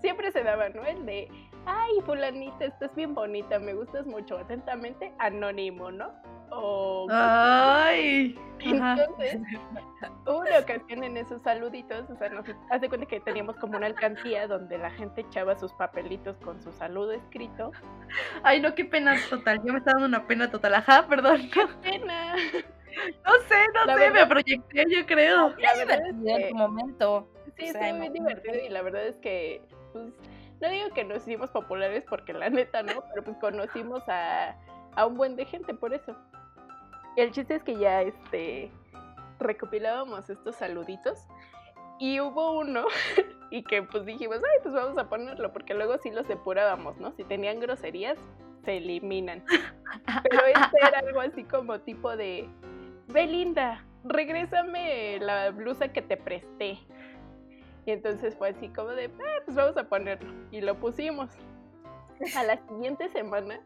siempre 0.00 0.32
se 0.32 0.42
daba, 0.42 0.70
¿no? 0.70 0.84
El 0.84 1.06
de, 1.06 1.28
ay, 1.66 1.92
fulanita, 2.04 2.64
estás 2.64 2.92
bien 2.96 3.14
bonita, 3.14 3.60
me 3.60 3.74
gustas 3.74 4.06
mucho, 4.06 4.38
atentamente, 4.38 5.12
anónimo, 5.20 5.92
¿no? 5.92 6.12
O... 6.54 7.06
Ay. 7.10 8.38
Entonces, 8.60 9.40
hubo 10.26 10.38
una 10.38 10.58
ocasión 10.58 11.04
en 11.04 11.18
esos 11.18 11.42
saluditos, 11.42 12.08
o 12.08 12.16
sea, 12.16 12.30
nos 12.30 12.46
hace 12.70 12.88
cuenta 12.88 13.06
que 13.06 13.20
teníamos 13.20 13.56
como 13.56 13.76
una 13.76 13.86
alcancía 13.86 14.46
donde 14.46 14.78
la 14.78 14.90
gente 14.92 15.20
echaba 15.20 15.58
sus 15.58 15.72
papelitos 15.74 16.36
con 16.38 16.62
su 16.62 16.72
saludo 16.72 17.12
escrito. 17.12 17.72
Ay, 18.42 18.60
no, 18.60 18.74
qué 18.74 18.86
pena 18.86 19.16
total, 19.28 19.62
yo 19.64 19.72
me 19.72 19.80
está 19.80 19.92
dando 19.92 20.06
una 20.06 20.26
pena 20.26 20.50
total, 20.50 20.76
ajá, 20.76 21.06
perdón. 21.06 21.50
¡Qué 21.50 21.66
pena! 21.82 22.36
No 22.36 23.32
sé, 23.48 23.66
no 23.74 23.98
sé, 23.98 24.10
me 24.10 24.26
proyecté, 24.26 24.84
yo 24.88 25.04
creo. 25.04 25.54
La 25.58 25.74
verdad 25.74 26.06
es 26.06 26.14
que... 26.24 26.32
en 26.32 26.48
su 26.48 26.54
momento. 26.54 27.28
Sí, 27.58 27.66
estuvo 27.66 27.94
muy 27.94 28.08
divertido 28.08 28.54
y 28.64 28.68
la 28.70 28.82
verdad 28.82 29.06
es 29.06 29.16
que, 29.16 29.60
pues, 29.92 30.06
no 30.60 30.70
digo 30.70 30.88
que 30.94 31.04
nos 31.04 31.18
hicimos 31.18 31.50
populares 31.50 32.04
porque 32.08 32.32
la 32.32 32.48
neta, 32.48 32.82
¿no? 32.82 33.04
Pero 33.10 33.24
pues 33.24 33.36
conocimos 33.38 34.02
a, 34.08 34.56
a 34.94 35.06
un 35.06 35.16
buen 35.16 35.36
de 35.36 35.44
gente 35.44 35.74
por 35.74 35.92
eso. 35.92 36.16
El 37.16 37.30
chiste 37.32 37.54
es 37.54 37.62
que 37.62 37.76
ya, 37.76 38.02
este, 38.02 38.70
recopilábamos 39.38 40.28
estos 40.30 40.56
saluditos 40.56 41.26
y 41.98 42.20
hubo 42.20 42.58
uno 42.58 42.86
y 43.50 43.62
que 43.62 43.82
pues 43.82 44.04
dijimos, 44.04 44.38
ay, 44.38 44.60
pues 44.62 44.74
vamos 44.74 44.98
a 44.98 45.08
ponerlo, 45.08 45.52
porque 45.52 45.74
luego 45.74 45.98
sí 45.98 46.10
los 46.10 46.26
depurábamos, 46.26 46.98
¿no? 46.98 47.12
Si 47.12 47.24
tenían 47.24 47.60
groserías, 47.60 48.18
se 48.64 48.78
eliminan. 48.78 49.44
Pero 50.22 50.44
este 50.46 50.78
era 50.80 50.98
algo 51.00 51.20
así 51.20 51.44
como 51.44 51.78
tipo 51.80 52.16
de, 52.16 52.48
Belinda, 53.08 53.84
regrésame 54.04 55.18
la 55.20 55.50
blusa 55.50 55.88
que 55.88 56.02
te 56.02 56.16
presté. 56.16 56.78
Y 57.86 57.90
entonces 57.90 58.34
fue 58.36 58.48
así 58.50 58.68
como 58.68 58.88
de, 58.90 59.06
ah, 59.06 59.42
pues 59.44 59.56
vamos 59.56 59.76
a 59.76 59.84
ponerlo. 59.84 60.32
Y 60.50 60.62
lo 60.62 60.74
pusimos. 60.76 61.30
A 62.36 62.44
la 62.44 62.56
siguiente 62.66 63.08
semana 63.10 63.60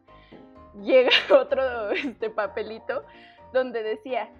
llega 0.82 1.10
otro 1.30 1.90
este 1.90 2.30
papelito 2.30 3.04
donde 3.52 3.82
decía, 3.82 4.30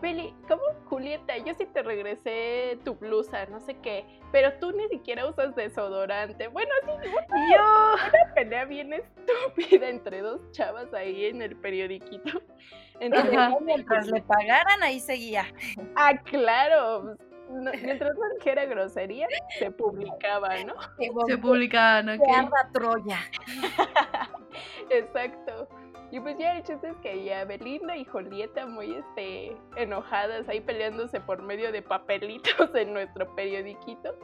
Beli, 0.00 0.34
¿cómo 0.48 0.62
Julieta? 0.86 1.36
Yo 1.38 1.54
sí 1.54 1.66
te 1.66 1.82
regresé 1.82 2.78
tu 2.84 2.94
blusa, 2.94 3.46
no 3.46 3.60
sé 3.60 3.74
qué, 3.78 4.04
pero 4.32 4.52
tú 4.58 4.72
ni 4.72 4.86
siquiera 4.88 5.26
usas 5.26 5.54
desodorante. 5.54 6.48
Bueno, 6.48 6.70
sí, 6.82 7.08
una, 7.30 7.56
yo. 7.56 7.94
Una 7.94 8.34
pelea 8.34 8.64
bien 8.66 8.92
estúpida 8.92 9.88
entre 9.88 10.20
dos 10.20 10.50
chavas 10.50 10.92
ahí 10.92 11.26
en 11.26 11.40
el 11.40 11.56
periodiquito. 11.56 12.42
Entonces, 13.00 13.38
mientras 13.62 14.06
le 14.08 14.20
pagaran, 14.22 14.82
ahí 14.82 15.00
seguía. 15.00 15.46
Ah, 15.96 16.14
claro. 16.22 17.16
mientras 17.50 18.14
no 18.14 18.34
dijera 18.36 18.66
grosería, 18.66 19.26
se 19.58 19.70
publicaba, 19.70 20.62
¿no? 20.64 20.74
Se 21.26 21.38
publicaba, 21.38 22.02
¿no? 22.02 22.12
Troya. 22.72 23.20
Exacto. 24.90 25.68
Y 26.14 26.20
pues 26.20 26.38
ya 26.38 26.56
el 26.56 26.62
chiste 26.62 26.90
es 26.90 26.96
que 26.98 27.24
ya 27.24 27.44
Belinda 27.44 27.96
y 27.96 28.04
Julieta 28.04 28.66
muy 28.66 28.94
este, 28.94 29.56
enojadas 29.74 30.48
ahí 30.48 30.60
peleándose 30.60 31.20
por 31.20 31.42
medio 31.42 31.72
de 31.72 31.82
papelitos 31.82 32.72
en 32.76 32.92
nuestro 32.92 33.34
periodiquito. 33.34 34.14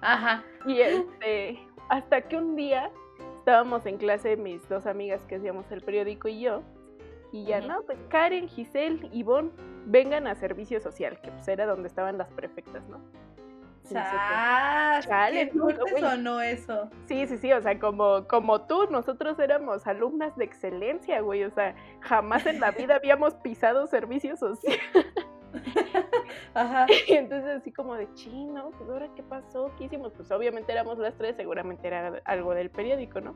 Ajá. 0.00 0.42
Y 0.64 0.80
este, 0.80 1.58
hasta 1.90 2.22
que 2.22 2.38
un 2.38 2.56
día 2.56 2.90
estábamos 3.36 3.84
en 3.84 3.98
clase 3.98 4.38
mis 4.38 4.66
dos 4.70 4.86
amigas 4.86 5.22
que 5.26 5.34
hacíamos 5.34 5.70
el 5.70 5.82
periódico 5.82 6.28
y 6.28 6.40
yo, 6.40 6.62
y 7.30 7.44
ya 7.44 7.60
no, 7.60 7.82
pues 7.82 7.98
Karen, 8.08 8.48
Giselle, 8.48 9.06
Ivonne, 9.12 9.50
vengan 9.84 10.26
a 10.26 10.34
servicio 10.34 10.80
social, 10.80 11.20
que 11.20 11.30
pues 11.30 11.46
era 11.46 11.66
donde 11.66 11.88
estaban 11.88 12.16
las 12.16 12.30
prefectas, 12.30 12.88
¿no? 12.88 13.02
Chale, 13.90 15.50
¿qué 15.50 16.00
sonó 16.00 16.40
eso? 16.40 16.88
Sí, 17.06 17.26
sí, 17.26 17.36
sí, 17.38 17.52
o 17.52 17.60
sea, 17.60 17.78
como, 17.78 18.26
como 18.26 18.62
tú, 18.62 18.86
nosotros 18.90 19.38
éramos 19.38 19.86
alumnas 19.86 20.36
de 20.36 20.44
excelencia, 20.44 21.20
güey, 21.20 21.44
o 21.44 21.50
sea, 21.50 21.74
jamás 22.00 22.46
en 22.46 22.60
la 22.60 22.70
vida 22.72 22.96
habíamos 22.96 23.34
pisado 23.34 23.86
servicio 23.86 24.36
social. 24.36 24.78
Ajá. 26.54 26.86
Y 27.08 27.12
entonces 27.14 27.60
así 27.60 27.72
como 27.72 27.94
de 27.94 28.12
chino, 28.14 28.70
pues 28.78 28.88
ahora 28.88 29.08
qué 29.14 29.22
pasó, 29.22 29.70
qué 29.76 29.84
hicimos, 29.84 30.12
pues 30.14 30.30
obviamente 30.30 30.72
éramos 30.72 30.98
las 30.98 31.14
tres, 31.16 31.36
seguramente 31.36 31.86
era 31.86 32.22
algo 32.24 32.54
del 32.54 32.70
periódico, 32.70 33.20
¿no? 33.20 33.34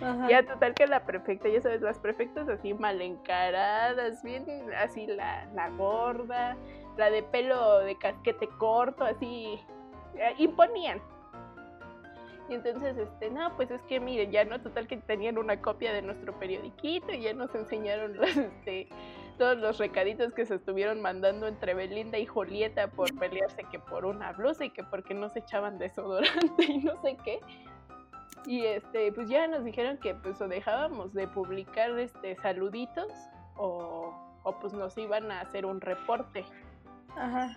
Ajá. 0.00 0.28
Ya 0.28 0.46
total 0.46 0.74
que 0.74 0.86
la 0.86 1.04
prefecta, 1.04 1.48
ya 1.48 1.60
sabes, 1.60 1.82
las 1.82 1.98
prefectas 1.98 2.48
así 2.48 2.72
mal 2.72 3.02
encaradas, 3.02 4.22
bien 4.22 4.46
así 4.78 5.06
la, 5.06 5.46
la 5.54 5.68
gorda, 5.70 6.56
la 6.96 7.10
de 7.10 7.22
pelo 7.22 7.80
de 7.80 7.96
casquete 7.98 8.48
corto, 8.58 9.04
así 9.04 9.60
eh, 10.14 10.34
imponían. 10.38 11.00
Y 12.48 12.54
entonces, 12.54 12.98
este, 12.98 13.30
no, 13.30 13.54
pues 13.56 13.70
es 13.70 13.80
que 13.82 14.00
miren, 14.00 14.32
ya 14.32 14.44
no, 14.44 14.60
total 14.60 14.88
que 14.88 14.96
tenían 14.96 15.38
una 15.38 15.62
copia 15.62 15.92
de 15.92 16.02
nuestro 16.02 16.36
periodiquito 16.38 17.12
y 17.12 17.20
ya 17.20 17.32
nos 17.32 17.54
enseñaron 17.54 18.16
los, 18.16 18.36
este, 18.36 18.88
todos 19.38 19.56
los 19.56 19.78
recaditos 19.78 20.34
que 20.34 20.44
se 20.44 20.56
estuvieron 20.56 21.00
mandando 21.00 21.46
entre 21.46 21.74
Belinda 21.74 22.18
y 22.18 22.26
Julieta 22.26 22.88
por 22.88 23.16
pelearse 23.18 23.62
que 23.70 23.78
por 23.78 24.04
una 24.04 24.32
blusa 24.32 24.64
y 24.64 24.70
que 24.70 24.82
porque 24.82 25.14
no 25.14 25.28
se 25.30 25.38
echaban 25.38 25.78
desodorante 25.78 26.64
y 26.68 26.78
no 26.78 27.00
sé 27.02 27.16
qué. 27.24 27.40
Y 28.46 28.64
este, 28.64 29.12
pues 29.12 29.28
ya 29.28 29.46
nos 29.46 29.64
dijeron 29.64 29.98
que 29.98 30.14
pues 30.14 30.40
o 30.40 30.48
dejábamos 30.48 31.14
de 31.14 31.28
publicar 31.28 31.96
este 31.98 32.34
saluditos 32.36 33.12
o, 33.56 34.12
o 34.42 34.58
pues 34.58 34.72
nos 34.72 34.98
iban 34.98 35.30
a 35.30 35.42
hacer 35.42 35.66
un 35.66 35.80
reporte. 35.80 36.44
Ajá. 37.16 37.54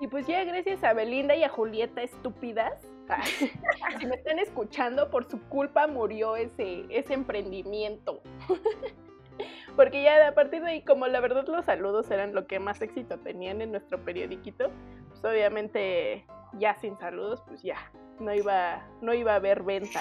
Y 0.00 0.08
pues 0.08 0.26
ya 0.26 0.42
gracias 0.44 0.82
a 0.82 0.94
Belinda 0.94 1.36
y 1.36 1.44
a 1.44 1.50
Julieta 1.50 2.02
estúpidas, 2.02 2.72
si 3.98 4.06
me 4.06 4.14
están 4.14 4.38
escuchando, 4.38 5.10
por 5.10 5.28
su 5.28 5.40
culpa 5.48 5.86
murió 5.86 6.36
ese, 6.36 6.86
ese 6.88 7.12
emprendimiento. 7.12 8.22
Porque 9.76 10.02
ya 10.02 10.26
a 10.26 10.32
partir 10.32 10.62
de 10.62 10.70
ahí, 10.70 10.82
como 10.82 11.06
la 11.06 11.20
verdad 11.20 11.46
los 11.46 11.64
saludos 11.64 12.10
eran 12.10 12.34
lo 12.34 12.46
que 12.46 12.58
más 12.58 12.80
éxito 12.82 13.18
tenían 13.18 13.60
en 13.60 13.72
nuestro 13.72 13.98
periodiquito, 14.04 14.70
pues 15.08 15.24
obviamente 15.24 16.26
ya 16.54 16.74
sin 16.76 16.98
saludos, 16.98 17.42
pues 17.46 17.62
ya 17.62 17.76
no 18.18 18.34
iba, 18.34 18.86
no 19.00 19.14
iba 19.14 19.32
a 19.32 19.36
haber 19.36 19.62
venta. 19.62 20.00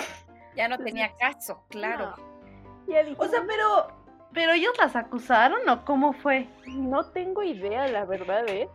Ya 0.56 0.68
no 0.68 0.78
tenía 0.78 1.12
caso, 1.18 1.64
claro. 1.70 2.16
o 3.18 3.28
sea, 3.28 3.44
pero, 3.48 3.88
pero 4.34 4.54
ellos 4.54 4.74
las 4.78 4.96
acusaron 4.96 5.68
o 5.70 5.86
cómo 5.86 6.14
fue? 6.14 6.50
No 6.68 7.06
tengo 7.12 7.44
idea, 7.44 7.88
la 7.88 8.06
verdad, 8.06 8.48
¿eh? 8.50 8.68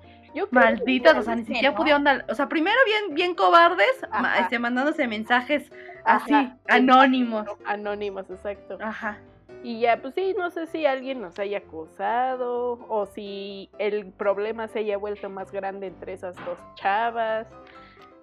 Malditas, 0.50 1.16
o 1.16 1.22
sea, 1.22 1.36
ni 1.36 1.44
siquiera 1.44 1.74
pudieron 1.74 2.04
dar, 2.04 2.24
o 2.28 2.34
sea, 2.34 2.48
primero 2.48 2.76
bien, 2.86 3.14
bien 3.14 3.34
cobardes, 3.34 4.06
este, 4.40 4.58
mandándose 4.58 5.06
mensajes 5.06 5.70
así, 6.04 6.52
anónimos. 6.68 7.46
Anónimos, 7.64 8.28
exacto. 8.30 8.78
Ajá. 8.80 9.18
Y 9.62 9.80
ya, 9.80 10.02
pues 10.02 10.14
sí, 10.14 10.34
no 10.36 10.50
sé 10.50 10.66
si 10.66 10.84
alguien 10.84 11.22
nos 11.22 11.38
haya 11.38 11.58
acusado 11.58 12.78
o 12.88 13.06
si 13.06 13.70
el 13.78 14.12
problema 14.12 14.68
se 14.68 14.80
haya 14.80 14.98
vuelto 14.98 15.30
más 15.30 15.50
grande 15.50 15.86
entre 15.86 16.12
esas 16.12 16.36
dos 16.44 16.58
chavas. 16.74 17.46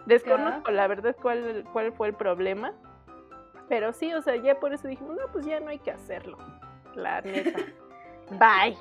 Desconozco 0.06 0.70
la 0.70 0.86
verdad 0.88 1.16
cuál, 1.20 1.66
cuál 1.74 1.94
fue 1.94 2.10
el 2.10 2.14
problema. 2.14 2.74
Pero 3.70 3.92
sí, 3.94 4.14
o 4.14 4.22
sea, 4.22 4.36
ya 4.36 4.60
por 4.60 4.74
eso 4.74 4.88
dijimos, 4.88 5.16
no, 5.16 5.32
pues 5.32 5.46
ya 5.46 5.60
no 5.60 5.70
hay 5.70 5.80
que 5.80 5.92
hacerlo. 5.92 6.38
La 6.94 7.22
neta. 7.22 7.60
Bye. 8.32 8.78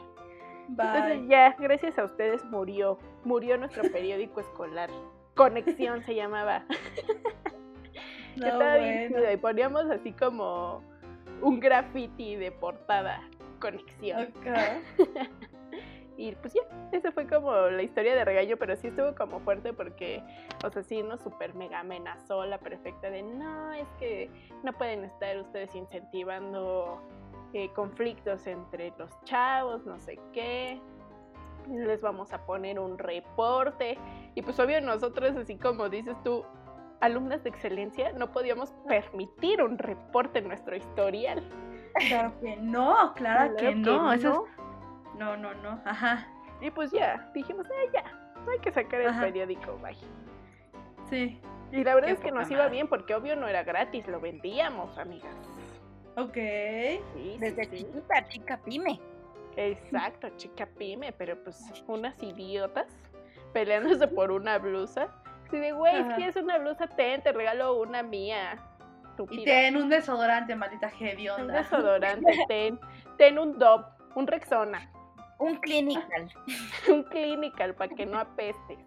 Entonces 0.71 1.29
ya, 1.29 1.55
gracias 1.59 1.99
a 1.99 2.05
ustedes 2.05 2.45
murió, 2.45 2.99
murió 3.25 3.57
nuestro 3.57 3.83
periódico 3.93 4.41
escolar. 4.41 4.91
Conexión 5.35 6.03
se 6.05 6.15
llamaba. 6.15 6.65
estaba 8.37 8.77
bien 8.77 9.15
Y 9.33 9.37
poníamos 9.37 9.85
así 9.91 10.13
como 10.13 10.83
un 11.43 11.61
graffiti 11.61 12.37
de 12.37 12.53
portada. 12.53 13.21
Conexión. 13.61 14.33
y 16.17 16.33
pues 16.33 16.55
ya, 16.55 16.63
esa 16.93 17.13
fue 17.13 17.27
como 17.27 17.53
la 17.53 17.83
historia 17.83 18.15
de 18.15 18.25
regaño, 18.25 18.57
pero 18.57 18.77
sí 18.77 18.89
estuvo 18.89 19.15
como 19.15 19.41
fuerte 19.41 19.73
porque, 19.73 20.23
o 20.65 20.71
sea, 20.71 20.83
sí 20.83 21.03
nos 21.03 21.21
super 21.21 21.55
mega 21.55 21.81
amenazó 21.81 22.45
la 22.47 22.59
perfecta 22.59 23.11
de 23.11 23.23
no, 23.23 23.73
es 23.73 23.89
que 23.99 24.31
no 24.63 24.73
pueden 24.73 25.05
estar 25.05 25.39
ustedes 25.39 25.75
incentivando 25.75 27.03
eh, 27.53 27.71
conflictos 27.75 28.47
entre 28.47 28.93
los 28.99 29.11
chavos, 29.25 29.85
no 29.87 29.99
sé 29.99 30.19
qué. 30.33 30.81
Les 31.69 32.01
vamos 32.01 32.33
a 32.33 32.45
poner 32.47 32.79
un 32.79 32.99
reporte. 32.99 33.99
Y 34.35 34.43
pues 34.43 34.59
obvio 34.59 34.81
nosotros, 34.81 35.37
así 35.37 35.57
como 35.57 35.89
dices 35.89 36.17
tú, 36.23 36.45
alumnas 37.01 37.43
de 37.43 37.51
excelencia, 37.51 38.13
no 38.13 38.31
podíamos 38.33 38.73
permitir 38.87 39.63
un 39.63 39.79
reporte 39.79 40.39
en 40.39 40.49
nuestro 40.49 40.77
historial. 40.77 41.43
Claro 42.09 42.33
que 42.41 42.57
no, 42.57 43.13
claro, 43.15 43.57
que, 43.57 43.75
no. 43.75 44.13
Eso 44.13 44.47
No, 45.19 45.37
no, 45.37 45.53
no. 45.55 45.81
Ajá. 45.85 46.29
Y 46.61 46.71
pues 46.71 46.93
ya, 46.93 47.31
dijimos, 47.35 47.67
ah, 47.69 47.91
ya, 47.93 48.05
hay 48.51 48.59
que 48.61 48.71
sacar 48.71 49.01
el 49.01 49.15
periódico, 49.19 49.77
bye. 49.79 49.97
Sí. 51.09 51.41
Y 51.73 51.85
la 51.85 51.95
verdad 51.95 52.11
es 52.11 52.21
que 52.21 52.33
nos 52.33 52.51
iba 52.51 52.69
bien 52.69 52.89
porque 52.89 53.15
obvio 53.15 53.37
no 53.37 53.47
era 53.47 53.63
gratis, 53.63 54.07
lo 54.09 54.21
vendíamos, 54.21 54.99
amigas. 54.99 55.35
Ok. 56.17 56.35
Desde 57.39 57.71
chiquita, 57.71 58.29
chica 58.29 58.61
pyme. 58.65 59.01
Exacto, 59.57 60.29
chica 60.37 60.67
pyme, 60.67 61.13
pero 61.13 61.43
pues 61.43 61.61
unas 61.87 62.21
idiotas 62.23 62.87
peleándose 63.53 64.07
por 64.09 64.31
una 64.31 64.59
blusa. 64.59 65.09
Si 65.51 65.59
de, 65.59 65.73
güey, 65.73 66.05
si 66.17 66.23
es 66.23 66.37
una 66.37 66.59
blusa, 66.59 66.87
ten, 66.87 67.23
te 67.23 67.33
regalo 67.33 67.75
una 67.81 68.03
mía. 68.03 68.59
Y 69.31 69.45
ten 69.45 69.77
un 69.77 69.91
desodorante, 69.91 70.55
maldita 70.57 70.91
hedionda. 70.99 71.43
Un 71.43 71.53
desodorante, 71.53 72.39
ten, 72.49 72.79
ten 73.19 73.39
un 73.39 73.59
DOP, 73.59 73.85
un 74.15 74.27
Rexona. 74.27 74.91
Un 75.39 75.57
clinical. 75.57 76.31
un 76.89 77.03
clinical 77.05 77.75
para 77.75 77.95
que 77.95 78.07
no 78.07 78.19
apeste. 78.19 78.79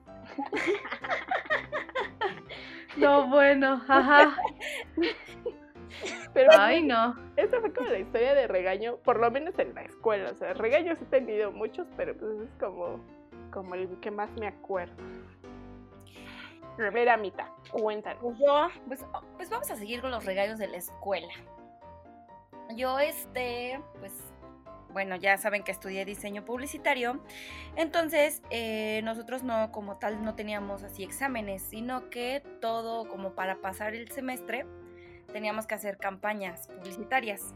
no, 2.98 3.28
bueno, 3.28 3.82
ajá. 3.88 4.36
Pero 6.34 6.52
Ay, 6.58 6.82
no. 6.84 7.16
Esta 7.36 7.60
fue 7.60 7.74
como 7.74 7.90
la 7.90 8.00
historia 8.00 8.34
de 8.34 8.48
regaño, 8.48 8.98
por 8.98 9.20
lo 9.20 9.30
menos 9.32 9.58
en 9.60 9.74
la 9.74 9.84
escuela. 9.84 10.32
O 10.32 10.36
sea, 10.36 10.54
regaños 10.54 11.02
he 11.02 11.06
tenido 11.06 11.52
muchos, 11.52 11.88
pero 11.96 12.16
pues 12.16 12.32
es 12.42 12.50
como, 12.60 13.00
como 13.52 13.76
el 13.76 14.00
que 14.00 14.12
más 14.12 14.32
me 14.32 14.48
acuerdo. 14.48 14.96
A 16.80 16.90
ver, 16.90 17.10
Amita, 17.10 17.52
cuéntanos. 17.72 18.22
Pues 18.22 18.40
yo, 18.40 18.68
pues, 18.88 19.06
pues 19.38 19.50
vamos 19.50 19.70
a 19.70 19.76
seguir 19.76 20.02
con 20.02 20.12
los 20.12 20.26
regaños 20.26 20.58
de 20.58 20.68
la 20.68 20.78
escuela. 20.78 21.34
Yo, 22.76 23.00
este, 23.00 23.80
pues 24.00 24.34
bueno, 24.94 25.16
ya 25.16 25.38
saben 25.38 25.64
que 25.64 25.72
estudié 25.72 26.06
diseño 26.06 26.46
publicitario, 26.46 27.20
entonces 27.76 28.44
eh, 28.52 29.02
nosotros 29.04 29.44
no 29.44 29.72
como 29.72 29.98
tal 29.98 30.24
no 30.24 30.36
teníamos 30.36 30.84
así 30.84 31.04
exámenes, 31.04 31.64
sino 31.64 32.10
que 32.10 32.44
todo 32.62 33.08
como 33.10 33.34
para 33.34 33.60
pasar 33.60 33.96
el 33.96 34.10
semestre 34.12 34.66
teníamos 35.34 35.68
que 35.68 35.76
hacer 35.76 35.98
campañas 35.98 36.68
publicitarias. 36.68 37.54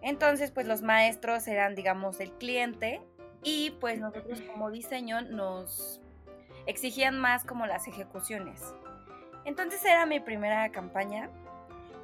Entonces, 0.00 0.50
pues 0.50 0.66
los 0.66 0.82
maestros 0.82 1.46
eran, 1.48 1.74
digamos, 1.74 2.20
el 2.20 2.32
cliente 2.32 3.02
y 3.42 3.72
pues 3.80 4.00
nosotros 4.00 4.40
como 4.40 4.70
diseño 4.70 5.20
nos 5.20 6.00
exigían 6.66 7.18
más 7.18 7.44
como 7.44 7.66
las 7.66 7.86
ejecuciones. 7.86 8.62
Entonces 9.44 9.84
era 9.84 10.06
mi 10.06 10.20
primera 10.20 10.70
campaña 10.72 11.30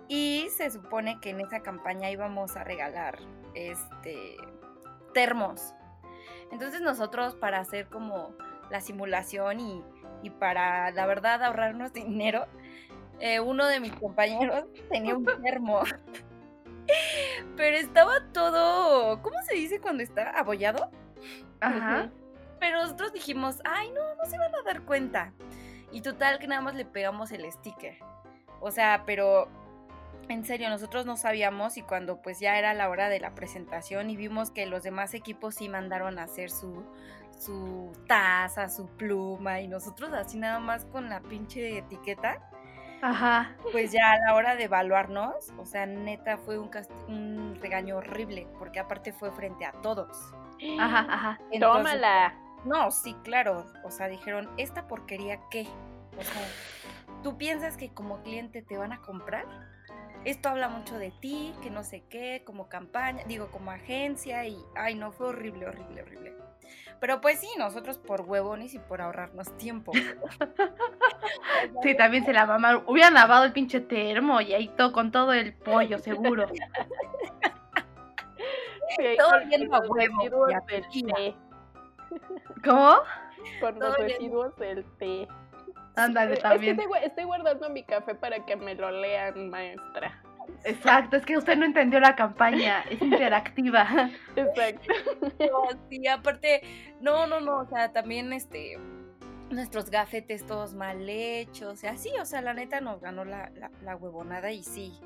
y 0.09 0.49
se 0.51 0.71
supone 0.71 1.19
que 1.21 1.31
en 1.31 1.41
esa 1.41 1.61
campaña 1.61 2.11
íbamos 2.11 2.57
a 2.57 2.65
regalar 2.65 3.19
este 3.55 4.37
termos. 5.13 5.75
Entonces 6.51 6.81
nosotros 6.81 7.35
para 7.35 7.59
hacer 7.59 7.89
como 7.89 8.35
la 8.71 8.81
simulación 8.81 9.61
y, 9.61 10.31
para 10.39 10.91
la 10.93 11.07
verdad 11.07 11.43
ahorrarnos 11.43 11.93
dinero, 11.95 12.47
eh, 13.23 13.39
uno 13.39 13.69
de 13.69 13.79
mis 13.79 13.93
compañeros 13.93 14.65
tenía 14.91 15.17
un 15.17 15.25
termo. 15.43 15.83
Pero 17.57 17.77
estaba 17.77 18.15
todo, 18.33 19.23
¿cómo 19.23 19.37
se 19.49 19.55
dice 19.55 19.81
cuando 19.81 20.03
está 20.03 20.31
abollado? 20.31 20.91
Ajá. 21.61 22.11
Pero 22.59 22.83
nosotros 22.83 23.13
dijimos, 23.13 23.61
ay, 23.65 23.91
no, 23.93 24.01
no 24.17 24.29
se 24.29 24.37
van 24.37 24.53
a 24.55 24.63
dar 24.63 24.83
cuenta. 24.83 25.33
Y 25.93 26.01
total 26.01 26.41
que 26.41 26.49
nada 26.49 26.61
más 26.61 26.75
le 26.75 26.85
pegamos 26.85 27.31
el 27.31 27.51
sticker. 27.51 27.97
O 28.61 28.73
sea, 28.73 29.05
pero 29.07 29.49
en 30.29 30.45
serio, 30.45 30.69
nosotros 30.69 31.07
no 31.07 31.17
sabíamos 31.17 31.77
y 31.77 31.83
cuando 31.83 32.21
pues 32.21 32.41
ya 32.41 32.59
era 32.59 32.75
la 32.75 32.89
hora 32.89 33.09
de 33.09 33.21
la 33.21 33.35
presentación 33.35 34.11
y 34.11 34.17
vimos 34.17 34.51
que 34.51 34.67
los 34.67 34.83
demás 34.83 35.15
equipos 35.15 35.57
sí 35.57 35.69
mandaron 35.69 36.19
a 36.19 36.25
hacer 36.25 36.51
su, 36.51 36.85
su 37.39 37.93
taza, 38.09 38.69
su 38.69 38.87
pluma 38.87 39.61
y 39.61 39.69
nosotros 39.69 40.13
así 40.13 40.39
nada 40.39 40.59
más 40.59 40.85
con 40.87 41.09
la 41.09 41.21
pinche 41.21 41.79
etiqueta. 41.79 42.52
Ajá. 43.03 43.57
Pues 43.73 43.93
ya 43.93 44.13
a 44.13 44.19
la 44.19 44.35
hora 44.35 44.57
de 44.57 44.65
evaluarnos, 44.65 45.53
o 45.59 45.67
sea, 45.67 45.87
neta 45.87 46.39
fue 46.39 46.59
un, 46.59 46.71
un 47.09 47.59
regaño 47.61 47.99
horrible 47.99 48.47
porque 48.59 48.79
aparte 48.81 49.13
fue 49.13 49.31
frente 49.33 49.65
a 49.65 49.73
todos. 49.83 50.33
Ajá, 50.79 51.07
ajá. 51.09 51.41
Tómala. 51.61 52.35
No, 52.65 52.91
sí, 52.91 53.15
claro. 53.25 53.67
O 53.85 53.91
sea, 53.91 54.09
dijeron, 54.09 54.49
¿esta 54.57 54.87
porquería 54.87 55.41
qué? 55.51 55.67
O 56.17 56.23
sea, 56.23 56.43
¿tú 57.23 57.37
piensas 57.37 57.77
que 57.77 57.93
como 57.93 58.23
cliente 58.23 58.63
te 58.63 58.77
van 58.79 58.93
a 58.93 59.01
comprar? 59.01 59.47
esto 60.25 60.49
habla 60.49 60.69
mucho 60.69 60.99
de 60.99 61.11
ti, 61.11 61.53
que 61.63 61.71
no 61.71 61.83
sé 61.85 62.05
qué, 62.09 62.43
como 62.45 62.69
campaña, 62.69 63.25
digo, 63.27 63.49
como 63.51 63.71
agencia 63.71 64.47
y, 64.47 64.57
ay, 64.75 64.95
no, 64.95 65.13
fue 65.13 65.29
horrible, 65.29 65.67
horrible, 65.67 66.03
horrible. 66.03 66.33
Pero 67.01 67.21
pues 67.21 67.41
sí, 67.41 67.49
nosotros 67.59 67.99
por 67.99 68.23
huevones 68.23 68.75
y 68.75 68.79
por 68.79 69.01
ahorrarnos 69.01 69.57
tiempo. 69.57 69.93
sí, 71.83 71.97
también 71.97 72.25
se 72.25 72.33
la 72.33 72.47
mamá. 72.47 72.83
Hubiera 72.87 73.11
lavado 73.11 73.45
el 73.45 73.53
pinche 73.53 73.81
termo 73.81 74.41
y 74.41 74.55
ahí 74.55 74.69
todo 74.69 74.93
con 74.93 75.11
todo 75.11 75.33
el 75.33 75.55
pollo, 75.55 75.99
seguro. 75.99 76.47
todo 79.19 79.33
viendo 79.47 79.75
a 79.75 79.81
huevo. 79.81 80.47
¿Cómo? 82.65 82.95
Con 83.61 83.79
los 83.79 83.99
residuos 83.99 84.57
del 84.57 84.85
té. 84.99 85.29
Ándale, 85.97 86.37
también. 86.37 86.79
estoy, 87.03 87.25
guardando 87.25 87.69
mi 87.69 87.83
café 87.83 88.15
para 88.15 88.45
que 88.45 88.57
me 88.57 88.75
lo 88.75 88.91
lean, 88.91 89.51
maestra. 89.51 90.23
Exacto, 90.65 91.17
es 91.17 91.27
que 91.27 91.37
usted 91.37 91.57
no 91.57 91.65
entendió 91.65 92.01
la 92.01 92.15
campaña, 92.15 92.83
es 92.91 93.01
interactiva. 93.03 94.11
Exacto. 94.37 94.93
sí, 95.91 96.07
aparte, 96.07 96.63
no, 97.01 97.27
no, 97.27 97.41
no, 97.41 97.59
o 97.59 97.67
sea, 97.67 97.93
también 97.93 98.33
este 98.33 98.79
nuestros 99.51 99.91
gafetes 99.91 100.47
todos 100.47 100.73
mal 100.75 101.07
hechos, 101.09 101.75
o 101.75 101.77
sea, 101.77 101.97
sí, 101.99 102.11
o 102.21 102.25
sea, 102.25 102.41
la 102.41 102.55
neta 102.55 102.81
nos 102.81 103.03
ganó 103.03 103.25
la, 103.25 103.53
la, 103.83 103.97
huevonada 103.97 104.51
y 104.51 104.63
sí. 104.63 104.99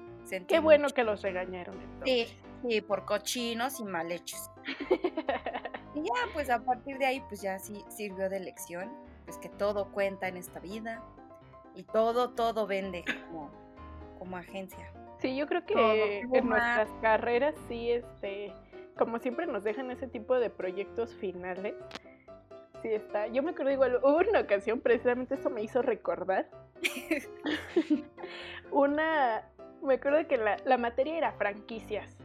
Qué 0.46 0.60
bueno 0.60 0.88
que 0.90 1.04
los 1.04 1.22
regañaron. 1.22 1.76
Sí, 2.04 2.26
sí, 2.62 2.80
por 2.80 3.04
cochinos 3.04 3.80
y 3.80 3.84
mal 3.84 4.10
hechos. 4.10 4.50
y 5.94 6.02
ya, 6.02 6.32
pues 6.32 6.50
a 6.50 6.60
partir 6.60 6.98
de 6.98 7.06
ahí, 7.06 7.22
pues 7.28 7.42
ya 7.42 7.58
sí 7.58 7.84
sirvió 7.88 8.28
de 8.28 8.40
lección 8.40 8.90
pues 9.26 9.36
que 9.38 9.48
todo 9.48 9.90
cuenta 9.90 10.28
en 10.28 10.36
esta 10.36 10.60
vida 10.60 11.02
y 11.74 11.82
todo, 11.82 12.30
todo 12.30 12.66
vende 12.66 13.04
como, 13.26 13.50
como 14.18 14.36
agencia. 14.38 14.90
Sí, 15.18 15.36
yo 15.36 15.46
creo 15.46 15.64
que 15.64 16.20
en 16.20 16.48
nuestras 16.48 16.90
carreras 17.00 17.54
sí, 17.68 17.90
este, 17.90 18.52
como 18.96 19.18
siempre 19.18 19.46
nos 19.46 19.64
dejan 19.64 19.90
ese 19.90 20.06
tipo 20.08 20.38
de 20.38 20.50
proyectos 20.50 21.14
finales. 21.14 21.74
Sí 22.82 22.88
está. 22.88 23.26
Yo 23.28 23.42
me 23.42 23.50
acuerdo 23.50 23.72
igual, 23.72 24.00
hubo 24.02 24.18
una 24.18 24.40
ocasión, 24.40 24.80
precisamente 24.80 25.34
eso 25.34 25.50
me 25.50 25.62
hizo 25.62 25.82
recordar. 25.82 26.48
una, 28.70 29.48
me 29.82 29.94
acuerdo 29.94 30.26
que 30.28 30.36
la, 30.36 30.58
la 30.64 30.76
materia 30.76 31.16
era 31.16 31.32
franquicias 31.32 32.16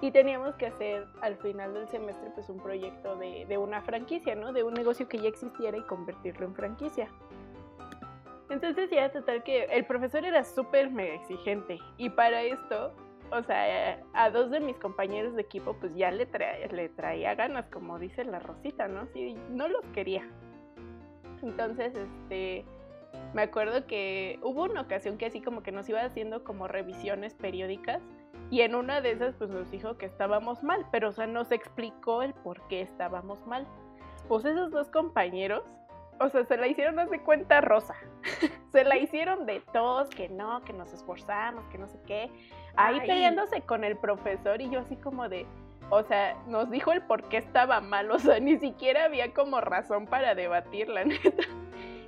y 0.00 0.10
teníamos 0.10 0.54
que 0.54 0.66
hacer 0.66 1.06
al 1.20 1.36
final 1.36 1.74
del 1.74 1.88
semestre 1.88 2.30
pues 2.34 2.48
un 2.48 2.58
proyecto 2.60 3.16
de, 3.16 3.46
de, 3.46 3.58
una 3.58 3.82
franquicia, 3.82 4.34
¿no? 4.34 4.52
De 4.52 4.62
un 4.62 4.74
negocio 4.74 5.08
que 5.08 5.18
ya 5.18 5.28
existiera 5.28 5.76
y 5.76 5.82
convertirlo 5.82 6.46
en 6.46 6.54
franquicia. 6.54 7.08
Entonces 8.50 8.90
ya 8.90 9.10
total 9.12 9.42
que 9.42 9.64
el 9.64 9.84
profesor 9.84 10.24
era 10.24 10.44
súper 10.44 10.90
mega 10.90 11.14
exigente 11.14 11.78
y 11.98 12.08
para 12.10 12.42
esto, 12.42 12.94
o 13.30 13.42
sea, 13.42 14.02
a 14.14 14.30
dos 14.30 14.50
de 14.50 14.60
mis 14.60 14.76
compañeros 14.76 15.34
de 15.34 15.42
equipo 15.42 15.74
pues 15.78 15.94
ya 15.94 16.10
le, 16.10 16.26
le 16.70 16.88
traía 16.88 17.34
ganas, 17.34 17.66
como 17.68 17.98
dice 17.98 18.24
la 18.24 18.38
Rosita, 18.38 18.88
¿no? 18.88 19.06
Sí, 19.12 19.36
no 19.50 19.68
los 19.68 19.84
quería. 19.92 20.26
Entonces, 21.42 21.94
este, 21.94 22.64
me 23.34 23.42
acuerdo 23.42 23.86
que 23.86 24.38
hubo 24.42 24.64
una 24.64 24.80
ocasión 24.80 25.18
que 25.18 25.26
así 25.26 25.40
como 25.40 25.62
que 25.62 25.72
nos 25.72 25.88
iba 25.88 26.00
haciendo 26.00 26.42
como 26.44 26.68
revisiones 26.68 27.34
periódicas 27.34 28.02
y 28.50 28.62
en 28.62 28.74
una 28.74 29.00
de 29.00 29.12
esas 29.12 29.34
pues 29.36 29.50
nos 29.50 29.70
dijo 29.70 29.98
que 29.98 30.06
estábamos 30.06 30.62
mal, 30.62 30.86
pero 30.90 31.10
o 31.10 31.12
sea, 31.12 31.26
nos 31.26 31.52
explicó 31.52 32.22
el 32.22 32.32
por 32.32 32.66
qué 32.68 32.80
estábamos 32.80 33.46
mal. 33.46 33.66
Pues 34.28 34.44
esos 34.44 34.70
dos 34.70 34.88
compañeros, 34.90 35.64
o 36.20 36.28
sea, 36.28 36.44
se 36.44 36.56
la 36.56 36.66
hicieron 36.66 36.98
hace 36.98 37.20
cuenta 37.20 37.60
rosa. 37.60 37.94
se 38.72 38.84
la 38.84 38.96
hicieron 38.96 39.46
de 39.46 39.60
todos, 39.72 40.08
que 40.10 40.28
no, 40.28 40.62
que 40.64 40.72
nos 40.72 40.92
esforzamos, 40.92 41.66
que 41.68 41.78
no 41.78 41.88
sé 41.88 41.98
qué. 42.06 42.30
Ahí 42.76 43.00
peleándose 43.00 43.62
con 43.62 43.84
el 43.84 43.96
profesor 43.96 44.60
y 44.60 44.70
yo 44.70 44.80
así 44.80 44.96
como 44.96 45.28
de, 45.28 45.46
o 45.90 46.02
sea, 46.04 46.36
nos 46.46 46.70
dijo 46.70 46.92
el 46.92 47.02
por 47.02 47.28
qué 47.28 47.38
estaba 47.38 47.80
mal, 47.80 48.10
o 48.10 48.18
sea, 48.18 48.38
ni 48.40 48.58
siquiera 48.58 49.04
había 49.04 49.32
como 49.32 49.60
razón 49.60 50.06
para 50.06 50.34
debatir, 50.34 50.88
la 50.88 51.04
neta. 51.04 51.44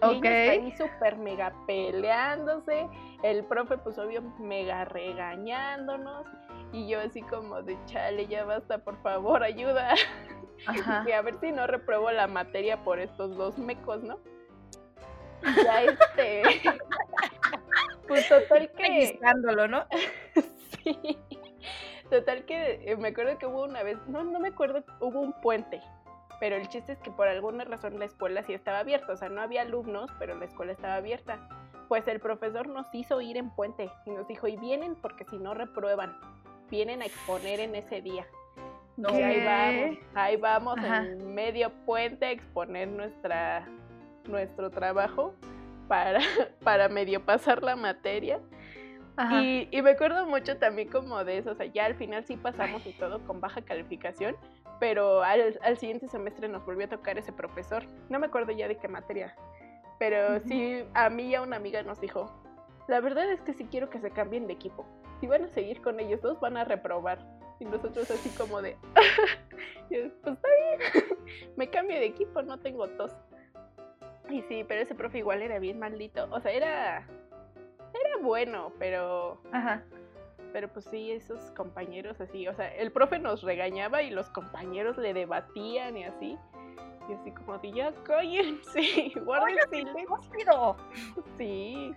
Ok. 0.02 0.24
Y 0.24 0.28
ahí 0.28 0.72
súper 0.76 1.16
mega 1.16 1.52
peleándose. 1.66 2.88
El 3.22 3.44
profe, 3.44 3.76
pues 3.78 3.98
obvio, 3.98 4.22
mega 4.38 4.84
regañándonos. 4.84 6.26
Y 6.72 6.88
yo 6.88 7.00
así 7.00 7.20
como 7.22 7.62
de 7.62 7.76
chale, 7.86 8.26
ya 8.26 8.44
basta, 8.44 8.78
por 8.78 8.96
favor, 9.02 9.42
ayuda. 9.42 9.94
Ajá. 10.66 11.04
Y 11.06 11.12
a 11.12 11.22
ver 11.22 11.38
si 11.40 11.52
no 11.52 11.66
repruebo 11.66 12.10
la 12.10 12.26
materia 12.26 12.82
por 12.84 12.98
estos 12.98 13.36
dos 13.36 13.58
mecos, 13.58 14.02
¿no? 14.02 14.18
Ya 15.42 15.82
este. 15.84 16.42
pues 18.06 18.28
total 18.28 18.70
que. 18.72 19.18
¿no? 19.68 19.86
sí. 20.84 21.18
Total 22.10 22.44
que 22.44 22.90
eh, 22.90 22.96
me 22.96 23.08
acuerdo 23.08 23.38
que 23.38 23.46
hubo 23.46 23.62
una 23.62 23.82
vez, 23.84 23.96
no, 24.08 24.24
no 24.24 24.40
me 24.40 24.48
acuerdo, 24.48 24.82
hubo 24.98 25.20
un 25.20 25.32
puente 25.40 25.80
pero 26.40 26.56
el 26.56 26.68
chiste 26.68 26.92
es 26.92 26.98
que 26.98 27.10
por 27.10 27.28
alguna 27.28 27.64
razón 27.64 27.98
la 27.98 28.06
escuela 28.06 28.42
sí 28.42 28.54
estaba 28.54 28.78
abierta, 28.78 29.12
o 29.12 29.16
sea, 29.16 29.28
no 29.28 29.42
había 29.42 29.60
alumnos, 29.60 30.10
pero 30.18 30.34
la 30.34 30.46
escuela 30.46 30.72
estaba 30.72 30.94
abierta. 30.94 31.38
Pues 31.86 32.08
el 32.08 32.18
profesor 32.18 32.66
nos 32.66 32.86
hizo 32.94 33.20
ir 33.20 33.36
en 33.36 33.50
puente 33.50 33.90
y 34.06 34.10
nos 34.10 34.26
dijo, 34.26 34.48
y 34.48 34.56
vienen 34.56 34.96
porque 34.96 35.24
si 35.26 35.38
no 35.38 35.52
reprueban. 35.52 36.18
vienen 36.70 37.02
a 37.02 37.06
exponer 37.06 37.60
en 37.60 37.74
ese 37.74 38.00
día. 38.00 38.26
Ahí 39.08 39.44
vamos, 39.44 39.98
ahí 40.14 40.36
vamos 40.36 40.78
en 40.78 41.34
medio 41.34 41.70
puente 41.86 42.26
a 42.26 42.30
exponer 42.30 42.88
nuestra, 42.88 43.66
nuestro 44.24 44.70
trabajo 44.70 45.34
para, 45.88 46.20
para 46.64 46.88
medio 46.88 47.24
pasar 47.24 47.62
la 47.62 47.76
materia. 47.76 48.40
Y, 49.32 49.68
y, 49.70 49.82
me 49.82 49.90
acuerdo 49.90 50.24
mucho 50.24 50.56
también 50.56 50.88
como 50.88 51.22
de 51.24 51.38
eso, 51.38 51.50
o 51.50 51.54
sea, 51.54 51.66
ya 51.66 51.84
al 51.84 51.94
final 51.94 52.24
sí 52.24 52.38
pasamos 52.38 52.86
y 52.86 52.92
todo 52.92 53.22
con 53.26 53.38
baja 53.38 53.60
calificación, 53.60 54.34
pero 54.78 55.22
al, 55.22 55.58
al, 55.62 55.76
siguiente 55.76 56.08
semestre 56.08 56.48
nos 56.48 56.64
volvió 56.64 56.86
a 56.86 56.88
tocar 56.88 57.18
ese 57.18 57.30
profesor. 57.30 57.84
No 58.08 58.18
me 58.18 58.28
acuerdo 58.28 58.52
ya 58.52 58.66
de 58.66 58.78
qué 58.78 58.88
materia, 58.88 59.36
pero 59.98 60.40
sí, 60.46 60.82
a 60.94 61.10
mí 61.10 61.24
y 61.24 61.34
a 61.34 61.42
una 61.42 61.56
amiga 61.56 61.82
nos 61.82 62.00
dijo, 62.00 62.32
la 62.88 63.00
verdad 63.00 63.30
es 63.30 63.42
que 63.42 63.52
sí 63.52 63.66
quiero 63.70 63.90
que 63.90 64.00
se 64.00 64.10
cambien 64.10 64.46
de 64.46 64.54
equipo. 64.54 64.86
Si 65.20 65.26
van 65.26 65.44
a 65.44 65.48
seguir 65.48 65.82
con 65.82 66.00
ellos 66.00 66.22
dos, 66.22 66.40
van 66.40 66.56
a 66.56 66.64
reprobar. 66.64 67.18
Y 67.60 67.66
nosotros 67.66 68.10
así 68.10 68.30
como 68.30 68.62
de, 68.62 68.76
pues 69.88 70.12
está 70.16 70.32
bien, 70.32 71.18
me 71.56 71.68
cambio 71.68 71.96
de 71.96 72.06
equipo, 72.06 72.42
no 72.42 72.58
tengo 72.58 72.88
tos. 72.88 73.12
Y 74.30 74.42
sí, 74.42 74.64
pero 74.66 74.80
ese 74.80 74.94
profe 74.94 75.18
igual 75.18 75.42
era 75.42 75.58
bien 75.58 75.78
maldito. 75.78 76.26
O 76.30 76.40
sea, 76.40 76.52
era, 76.52 76.98
era 76.98 78.22
bueno, 78.22 78.72
pero... 78.78 79.40
Ajá. 79.52 79.84
Pero 80.52 80.68
pues 80.68 80.86
sí, 80.86 81.12
esos 81.12 81.50
compañeros 81.52 82.20
así, 82.20 82.48
o 82.48 82.54
sea, 82.54 82.74
el 82.74 82.90
profe 82.90 83.18
nos 83.18 83.42
regañaba 83.42 84.02
y 84.02 84.10
los 84.10 84.28
compañeros 84.30 84.96
le 84.96 85.14
debatían 85.14 85.96
y 85.96 86.04
así. 86.04 86.38
Y 87.08 87.12
así 87.12 87.30
como 87.32 87.58
de, 87.58 87.72
ya 87.72 87.92
cállense, 88.04 89.12
guarden 89.24 89.58
silencio. 89.70 90.76
Sí, 91.38 91.94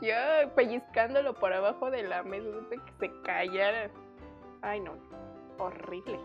ya 0.00 0.50
pellizcándolo 0.54 1.34
por 1.34 1.52
abajo 1.52 1.90
de 1.90 2.02
la 2.04 2.22
mesa, 2.22 2.48
que 2.70 2.92
se 2.98 3.22
callara. 3.22 3.90
Ay, 4.62 4.80
no, 4.80 4.92
horrible. 5.58 6.18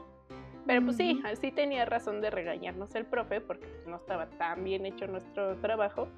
Pero 0.68 0.84
pues 0.84 0.98
sí, 0.98 1.22
así 1.24 1.52
tenía 1.52 1.86
razón 1.86 2.20
de 2.20 2.30
regañarnos 2.30 2.94
el 2.96 3.06
profe 3.06 3.40
porque 3.40 3.68
pues, 3.68 3.88
no 3.88 3.96
estaba 3.96 4.26
tan 4.26 4.66
bien 4.66 4.86
hecho 4.86 5.08
nuestro 5.08 5.56
trabajo. 5.58 6.10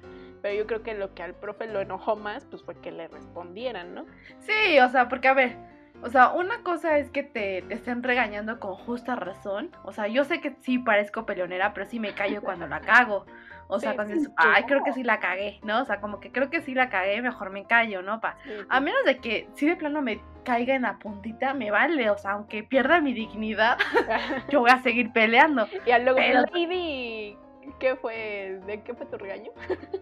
Pero 0.42 0.54
yo 0.54 0.66
creo 0.66 0.82
que 0.82 0.94
lo 0.94 1.14
que 1.14 1.22
al 1.22 1.34
profe 1.34 1.68
lo 1.68 1.80
enojó 1.80 2.16
más 2.16 2.44
pues 2.46 2.64
fue 2.64 2.74
que 2.80 2.90
le 2.90 3.06
respondieran, 3.06 3.94
¿no? 3.94 4.06
Sí, 4.40 4.78
o 4.80 4.88
sea, 4.88 5.08
porque 5.08 5.28
a 5.28 5.34
ver, 5.34 5.56
o 6.02 6.10
sea, 6.10 6.30
una 6.30 6.62
cosa 6.64 6.98
es 6.98 7.10
que 7.10 7.22
te, 7.22 7.62
te, 7.62 7.74
estén 7.74 8.02
regañando 8.02 8.58
con 8.58 8.74
justa 8.74 9.14
razón. 9.14 9.70
O 9.84 9.92
sea, 9.92 10.08
yo 10.08 10.24
sé 10.24 10.40
que 10.40 10.56
sí 10.62 10.78
parezco 10.78 11.26
peleonera, 11.26 11.72
pero 11.72 11.86
sí 11.86 12.00
me 12.00 12.12
callo 12.14 12.42
cuando 12.42 12.66
la 12.66 12.80
cago. 12.80 13.26
O 13.68 13.78
sea, 13.78 13.94
cuando 13.94 14.14
dices, 14.14 14.32
ay, 14.36 14.64
creo 14.64 14.82
que 14.82 14.92
sí 14.92 15.04
la 15.04 15.20
cagué, 15.20 15.60
¿no? 15.62 15.82
O 15.82 15.84
sea, 15.84 16.00
como 16.00 16.18
que 16.18 16.32
creo 16.32 16.50
que 16.50 16.60
sí 16.60 16.74
la 16.74 16.90
cagué, 16.90 17.22
mejor 17.22 17.50
me 17.50 17.66
callo, 17.66 18.02
¿no? 18.02 18.20
Pa? 18.20 18.36
A 18.68 18.80
menos 18.80 19.04
de 19.04 19.18
que 19.18 19.48
si 19.54 19.66
de 19.66 19.76
plano 19.76 20.02
me 20.02 20.20
caiga 20.42 20.74
en 20.74 20.82
la 20.82 20.98
puntita, 20.98 21.54
me 21.54 21.70
vale. 21.70 22.10
O 22.10 22.18
sea, 22.18 22.32
aunque 22.32 22.62
pierda 22.62 23.00
mi 23.00 23.12
dignidad, 23.12 23.78
yo 24.50 24.60
voy 24.60 24.70
a 24.70 24.82
seguir 24.82 25.12
peleando. 25.12 25.66
Y 25.86 26.02
luego, 26.02 26.16
pero... 26.16 26.42
Lady, 26.52 27.36
¿qué 27.78 27.96
fue? 27.96 28.60
¿De 28.66 28.82
qué 28.82 28.94
fue 28.94 29.06
tu 29.06 29.18
regaño? 29.18 29.50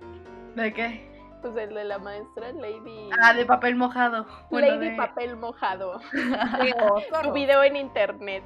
¿De 0.54 0.72
qué? 0.72 1.18
Pues 1.40 1.56
el 1.56 1.72
de 1.72 1.84
la 1.84 1.98
maestra 1.98 2.52
Lady. 2.52 3.10
Ah, 3.22 3.32
de 3.32 3.46
papel 3.46 3.76
mojado. 3.76 4.26
Lady 4.50 4.96
Papel 4.96 5.36
Mojado. 5.36 6.00
tu 7.22 7.32
video 7.32 7.62
en 7.62 7.76
internet. 7.76 8.42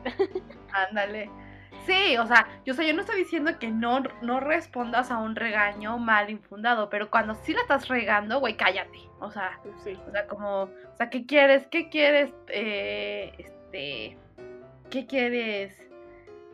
Ándale. 0.73 1.31
Sí, 1.87 2.16
o 2.16 2.27
sea, 2.27 2.47
yo, 2.64 2.75
yo 2.75 2.95
no 2.95 3.01
estoy 3.01 3.18
diciendo 3.18 3.59
que 3.59 3.68
no, 3.68 4.03
no 4.23 4.40
respondas 4.40 5.11
a 5.11 5.18
un 5.18 5.35
regaño 5.35 5.99
mal 5.99 6.31
infundado, 6.31 6.88
pero 6.88 7.11
cuando 7.11 7.35
sí 7.35 7.53
la 7.53 7.62
estás 7.62 7.88
regando, 7.88 8.40
güey, 8.40 8.57
cállate. 8.57 8.99
O 9.21 9.31
sea, 9.31 9.59
sí. 9.83 9.99
o 10.07 10.11
sea, 10.11 10.27
como, 10.27 10.62
o 10.62 10.97
sea, 10.97 11.11
¿qué 11.11 11.27
quieres? 11.27 11.66
¿Qué 11.68 11.88
quieres? 11.88 12.33
Eh, 12.49 13.33
este, 13.38 14.16
¿qué 14.90 15.07
quieres? 15.07 15.92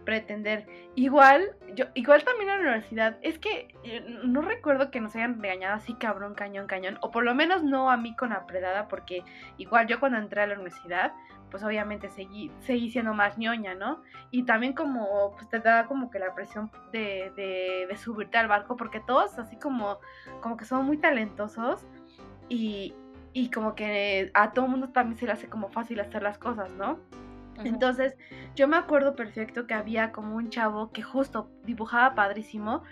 pretender. 0.09 0.65
Igual, 0.95 1.55
yo, 1.75 1.85
igual 1.93 2.25
también 2.25 2.49
en 2.49 2.57
la 2.57 2.63
universidad, 2.63 3.19
es 3.21 3.39
que 3.39 3.69
eh, 3.85 4.03
no 4.25 4.41
recuerdo 4.41 4.91
que 4.91 5.03
nos 5.03 5.15
hayan 5.15 5.39
regañado 5.39 5.75
así 5.75 5.93
cabrón, 5.93 6.35
cañón, 6.35 6.67
cañón, 6.67 6.97
o 7.03 7.11
por 7.11 7.25
lo 7.25 7.35
menos 7.35 7.63
no 7.63 7.91
a 7.91 7.99
mí 7.99 8.17
con 8.17 8.31
la 8.31 8.47
predada, 8.47 8.89
porque 8.89 9.23
igual 9.59 9.87
yo 9.87 10.01
cuando 10.01 10.17
entré 10.17 10.41
a 10.41 10.47
la 10.47 10.55
universidad, 10.55 11.13
pues 11.51 11.63
obviamente 11.63 12.09
seguí, 12.09 12.51
seguí 12.61 12.91
siendo 12.91 13.15
más 13.15 13.39
ñoña, 13.39 13.75
¿no? 13.75 14.03
Y 14.31 14.45
también 14.45 14.73
como, 14.73 15.33
pues 15.33 15.49
te 15.49 15.61
da 15.61 15.87
como 15.87 16.11
que 16.11 16.19
la 16.19 16.35
presión 16.35 16.71
de, 16.93 17.33
de, 17.37 17.87
de 17.89 17.97
subirte 17.97 18.39
al 18.39 18.49
barco, 18.49 18.77
porque 18.77 19.01
todos 19.01 19.39
así 19.39 19.57
como, 19.57 19.99
como 20.41 20.57
que 20.57 20.65
son 20.65 20.85
muy 20.87 20.99
talentosos 20.99 21.87
y, 22.49 22.95
y 23.33 23.51
como 23.51 23.75
que 23.75 24.31
a 24.35 24.53
todo 24.53 24.69
mundo 24.69 24.89
también 24.91 25.19
se 25.19 25.27
le 25.27 25.33
hace 25.33 25.49
como 25.49 25.69
fácil 25.69 26.01
hacer 26.01 26.23
las 26.23 26.39
cosas, 26.39 26.71
¿no? 26.73 26.99
Entonces, 27.65 28.17
yo 28.55 28.69
me 28.69 28.77
acuerdo 28.77 29.17
perfecto 29.17 29.67
que 29.67 29.75
había 29.75 30.13
como 30.13 30.37
un 30.37 30.49
chavo 30.49 30.93
que 30.93 31.03
justo 31.03 31.51
dibujaba 31.65 32.15
padrísimo, 32.15 32.85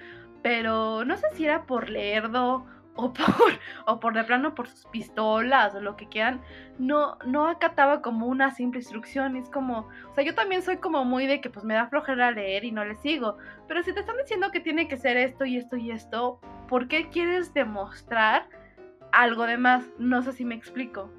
pero 0.43 1.05
no 1.05 1.17
sé 1.17 1.27
si 1.35 1.45
era 1.45 1.67
por 1.67 1.89
leerdo 1.89 2.67
o 2.97 3.13
por, 3.13 3.27
o 3.87 4.01
por 4.01 4.15
de 4.15 4.25
plano 4.25 4.55
por 4.55 4.69
sus 4.69 4.85
pistolas 4.87 5.75
o 5.75 5.81
lo 5.81 5.97
que 5.97 6.09
quieran, 6.09 6.41
no, 6.79 7.17
no 7.25 7.49
acataba 7.49 8.03
como 8.03 8.27
una 8.27 8.51
simple 8.51 8.81
instrucción. 8.81 9.37
Es 9.37 9.49
como, 9.51 9.89
o 10.11 10.15
sea, 10.15 10.25
yo 10.25 10.35
también 10.35 10.63
soy 10.63 10.79
como 10.79 11.05
muy 11.05 11.27
de 11.27 11.41
que 11.41 11.51
pues 11.51 11.65
me 11.65 11.75
da 11.75 11.87
flojera 11.89 12.31
leer 12.31 12.65
y 12.65 12.73
no 12.73 12.85
le 12.85 12.97
sigo. 12.97 13.37
Pero 13.69 13.83
si 13.83 13.93
te 13.93 14.01
están 14.01 14.17
diciendo 14.17 14.51
que 14.51 14.61
tiene 14.61 14.89
que 14.89 14.97
ser 14.97 15.17
esto 15.17 15.45
y 15.45 15.57
esto 15.57 15.77
y 15.77 15.91
esto, 15.91 16.41
¿por 16.69 16.89
qué 16.89 17.09
quieres 17.11 17.55
demostrar 17.55 18.49
algo 19.13 19.47
de 19.47 19.59
más? 19.59 19.85
No 19.99 20.23
sé 20.23 20.33
si 20.33 20.45
me 20.45 20.55
explico. 20.55 21.11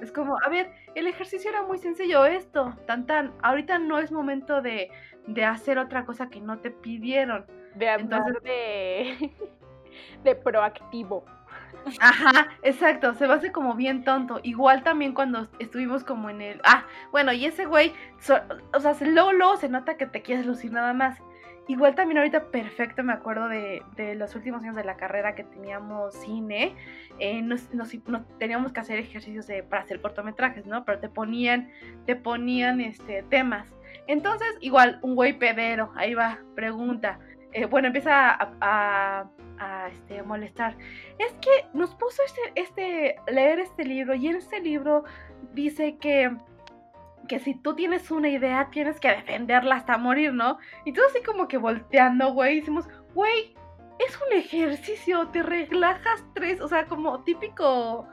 Es 0.00 0.12
como, 0.12 0.36
a 0.44 0.48
ver, 0.48 0.70
el 0.94 1.06
ejercicio 1.06 1.50
era 1.50 1.64
muy 1.64 1.78
sencillo, 1.78 2.24
esto, 2.24 2.76
tan 2.86 3.06
tan, 3.06 3.32
ahorita 3.42 3.80
no 3.80 3.98
es 3.98 4.12
momento 4.12 4.62
de, 4.62 4.90
de 5.26 5.44
hacer 5.44 5.78
otra 5.78 6.04
cosa 6.04 6.28
que 6.28 6.40
no 6.40 6.58
te 6.58 6.70
pidieron. 6.70 7.46
De 7.74 7.88
Entonces, 7.88 8.42
de, 8.42 9.32
de 10.24 10.34
proactivo. 10.34 11.24
Ajá, 12.00 12.48
exacto, 12.62 13.14
se 13.14 13.26
va 13.26 13.34
a 13.34 13.36
hacer 13.38 13.52
como 13.52 13.74
bien 13.74 14.04
tonto. 14.04 14.40
Igual 14.42 14.82
también 14.82 15.14
cuando 15.14 15.48
estuvimos 15.58 16.04
como 16.04 16.30
en 16.30 16.40
el... 16.40 16.60
Ah, 16.64 16.84
bueno, 17.10 17.32
y 17.32 17.46
ese 17.46 17.66
güey, 17.66 17.92
o 18.74 18.80
sea, 18.80 18.96
luego, 19.00 19.32
luego 19.32 19.56
se 19.56 19.68
nota 19.68 19.96
que 19.96 20.06
te 20.06 20.22
quieres 20.22 20.46
lucir 20.46 20.72
nada 20.72 20.92
más. 20.92 21.18
Igual 21.68 21.94
también 21.94 22.16
ahorita 22.16 22.46
perfecto 22.46 23.04
me 23.04 23.12
acuerdo 23.12 23.46
de, 23.46 23.82
los 24.16 24.34
últimos 24.34 24.62
años 24.62 24.74
de 24.74 24.84
la 24.84 24.96
carrera 24.96 25.34
que 25.34 25.44
teníamos 25.44 26.14
cine, 26.14 26.74
eh, 27.18 27.42
nos, 27.42 27.68
teníamos 28.38 28.72
que 28.72 28.80
hacer 28.80 28.98
ejercicios 28.98 29.46
para 29.68 29.82
hacer 29.82 30.00
cortometrajes, 30.00 30.64
¿no? 30.64 30.86
Pero 30.86 30.98
te 30.98 31.10
ponían, 31.10 31.70
te 32.06 32.16
ponían 32.16 32.80
este, 32.80 33.22
temas. 33.24 33.68
Entonces, 34.06 34.48
igual, 34.60 34.98
un 35.02 35.14
güey 35.14 35.38
pedero, 35.38 35.92
ahí 35.94 36.14
va, 36.14 36.38
pregunta. 36.54 37.18
Eh, 37.52 37.66
bueno, 37.66 37.88
empieza 37.88 38.38
a, 38.40 39.26
este, 39.90 40.22
molestar. 40.22 40.76
Es 41.18 41.32
que 41.40 41.66
nos 41.72 41.94
puso 41.94 42.22
este, 42.24 42.40
este, 42.54 43.16
leer 43.30 43.58
este 43.60 43.84
libro 43.84 44.14
y 44.14 44.28
en 44.28 44.36
este 44.36 44.60
libro 44.60 45.04
dice 45.52 45.96
que 45.98 46.36
que 47.28 47.38
si 47.38 47.54
tú 47.54 47.74
tienes 47.74 48.10
una 48.10 48.30
idea, 48.30 48.70
tienes 48.70 48.98
que 48.98 49.08
defenderla 49.08 49.76
hasta 49.76 49.98
morir, 49.98 50.32
¿no? 50.32 50.58
Y 50.86 50.94
todo 50.94 51.06
así 51.06 51.22
como 51.22 51.46
que 51.46 51.58
volteando, 51.58 52.32
güey, 52.32 52.60
decimos, 52.60 52.88
güey, 53.14 53.54
es 53.98 54.18
un 54.26 54.36
ejercicio, 54.36 55.28
te 55.28 55.42
relajas 55.42 56.24
tres, 56.34 56.60
o 56.60 56.68
sea, 56.68 56.86
como 56.86 57.22
típico 57.24 58.08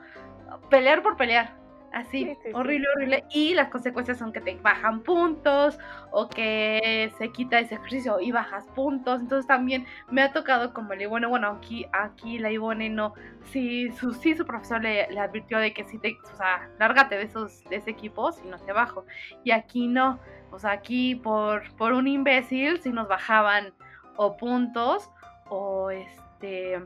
pelear 0.70 1.02
por 1.02 1.16
pelear. 1.16 1.56
Así, 1.96 2.36
horrible, 2.52 2.86
horrible. 2.94 3.24
Y 3.30 3.54
las 3.54 3.70
consecuencias 3.70 4.18
son 4.18 4.30
que 4.30 4.42
te 4.42 4.54
bajan 4.56 5.00
puntos 5.00 5.78
o 6.10 6.28
que 6.28 7.10
se 7.16 7.30
quita 7.32 7.58
ese 7.58 7.76
ejercicio 7.76 8.20
y 8.20 8.32
bajas 8.32 8.66
puntos. 8.74 9.22
Entonces 9.22 9.46
también 9.46 9.86
me 10.10 10.20
ha 10.20 10.30
tocado 10.30 10.74
como 10.74 10.92
le 10.92 11.06
bueno, 11.06 11.30
bueno, 11.30 11.48
aquí, 11.48 11.86
aquí 11.92 12.38
la 12.38 12.50
Ivone 12.50 12.90
no, 12.90 13.14
sí, 13.44 13.90
su, 13.92 14.12
sí, 14.12 14.36
su 14.36 14.44
profesor 14.44 14.82
le, 14.82 15.10
le, 15.10 15.20
advirtió 15.20 15.58
de 15.58 15.72
que 15.72 15.84
si 15.84 15.96
te, 15.96 16.18
o 16.22 16.36
sea, 16.36 16.68
lárgate 16.78 17.16
de 17.16 17.22
esos, 17.22 17.64
de 17.64 17.76
ese 17.76 17.92
equipo, 17.92 18.30
si 18.30 18.46
no 18.46 18.58
te 18.58 18.74
bajo. 18.74 19.06
Y 19.42 19.52
aquí 19.52 19.86
no, 19.86 20.20
o 20.50 20.58
sea, 20.58 20.72
aquí 20.72 21.14
por, 21.14 21.74
por 21.76 21.94
un 21.94 22.08
imbécil 22.08 22.78
si 22.82 22.90
nos 22.90 23.08
bajaban 23.08 23.72
o 24.16 24.36
puntos 24.36 25.10
o 25.48 25.90
este, 25.90 26.78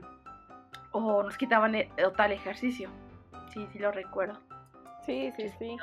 o 0.92 1.25
nos 1.25 1.37
quitaban 1.37 1.75
el, 1.75 1.88
o 2.07 2.12
tal 2.12 2.31
ejercicio. 2.31 2.90
Sí, 3.53 3.66
sí 3.73 3.81
lo 3.81 3.90
recuerdo. 3.90 4.38
Sí, 5.04 5.32
sí, 5.36 5.48
sí. 5.58 5.76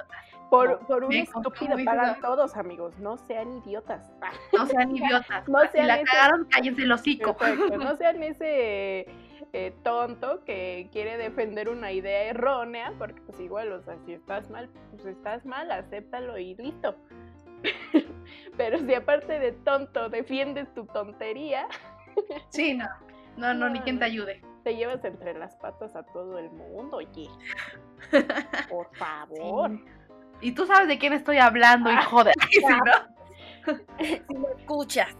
Por, 0.50 0.80
por 0.88 1.04
un 1.04 1.14
estúpido 1.14 1.76
pagan 1.84 2.22
todos, 2.22 2.56
amigos. 2.56 2.98
No 3.00 3.18
sean 3.18 3.58
idiotas. 3.58 4.10
No 4.54 4.66
sean 4.66 4.96
idiotas. 4.96 5.48
no 5.48 5.60
sean 5.60 5.72
si 5.72 5.82
la 5.84 6.04
cagaron, 6.04 6.46
cállense 6.46 6.84
el 6.84 6.92
hocico. 6.92 7.36
No 7.78 7.96
sean 7.98 8.24
ese 8.24 9.06
eh, 9.54 9.76
tonto 9.84 10.44
que 10.46 10.90
quiere 10.92 11.18
defender 11.18 11.70
una 11.70 11.92
idea 11.92 12.24
errónea, 12.24 12.94
porque 12.98 13.22
pues 13.22 13.40
igual, 13.40 13.72
o 13.72 13.82
sea, 13.82 13.98
si 14.06 14.14
estás 14.14 14.50
mal, 14.50 14.70
pues 14.92 15.06
estás 15.06 15.46
mal, 15.46 15.72
acéptalo 15.72 16.38
y 16.38 16.56
listo. 16.56 16.96
Pero 18.58 18.80
si 18.80 18.94
aparte 18.94 19.40
de 19.40 19.52
tonto 19.52 20.10
defiendes 20.10 20.74
tu 20.74 20.86
tontería. 20.86 21.68
Sí, 22.50 22.74
no. 22.74 22.86
No, 23.38 23.54
no, 23.54 23.70
ni 23.70 23.80
quien 23.82 24.00
te 24.00 24.06
ayude 24.06 24.42
te 24.68 24.76
llevas 24.76 25.02
entre 25.06 25.34
las 25.34 25.56
patas 25.56 25.96
a 25.96 26.04
todo 26.04 26.38
el 26.38 26.50
mundo, 26.50 26.98
oye. 26.98 27.30
Por 28.70 28.94
favor. 28.98 29.72
Y 30.42 30.52
tú 30.52 30.66
sabes 30.66 30.90
de 30.90 30.98
quién 30.98 31.14
estoy 31.14 31.38
hablando, 31.38 31.90
hijo 31.90 32.26
de... 32.26 32.34
Si 33.98 34.34
lo 34.34 34.50
escuchas. 34.58 35.16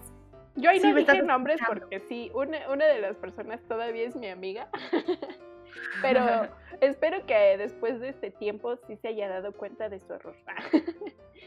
Yo 0.56 0.70
ahí 0.70 0.82
Sí, 0.82 0.88
no 0.90 0.94
me 0.96 1.00
dije 1.00 1.22
nombres 1.22 1.62
escuchando. 1.62 1.88
porque 1.88 2.02
sí, 2.10 2.30
una, 2.34 2.70
una 2.70 2.88
de 2.88 3.00
las 3.00 3.16
personas 3.16 3.62
todavía 3.70 4.04
es 4.06 4.18
mi 4.18 4.28
amiga. 4.28 4.68
Pero 6.02 6.50
espero 6.82 7.26
que 7.26 7.58
después 7.58 8.02
de 8.02 8.10
este 8.10 8.32
tiempo 8.32 8.76
sí 8.86 8.98
se 8.98 9.08
haya 9.08 9.30
dado 9.30 9.54
cuenta 9.54 9.88
de 9.88 10.02
su 10.02 10.14
error. 10.14 10.36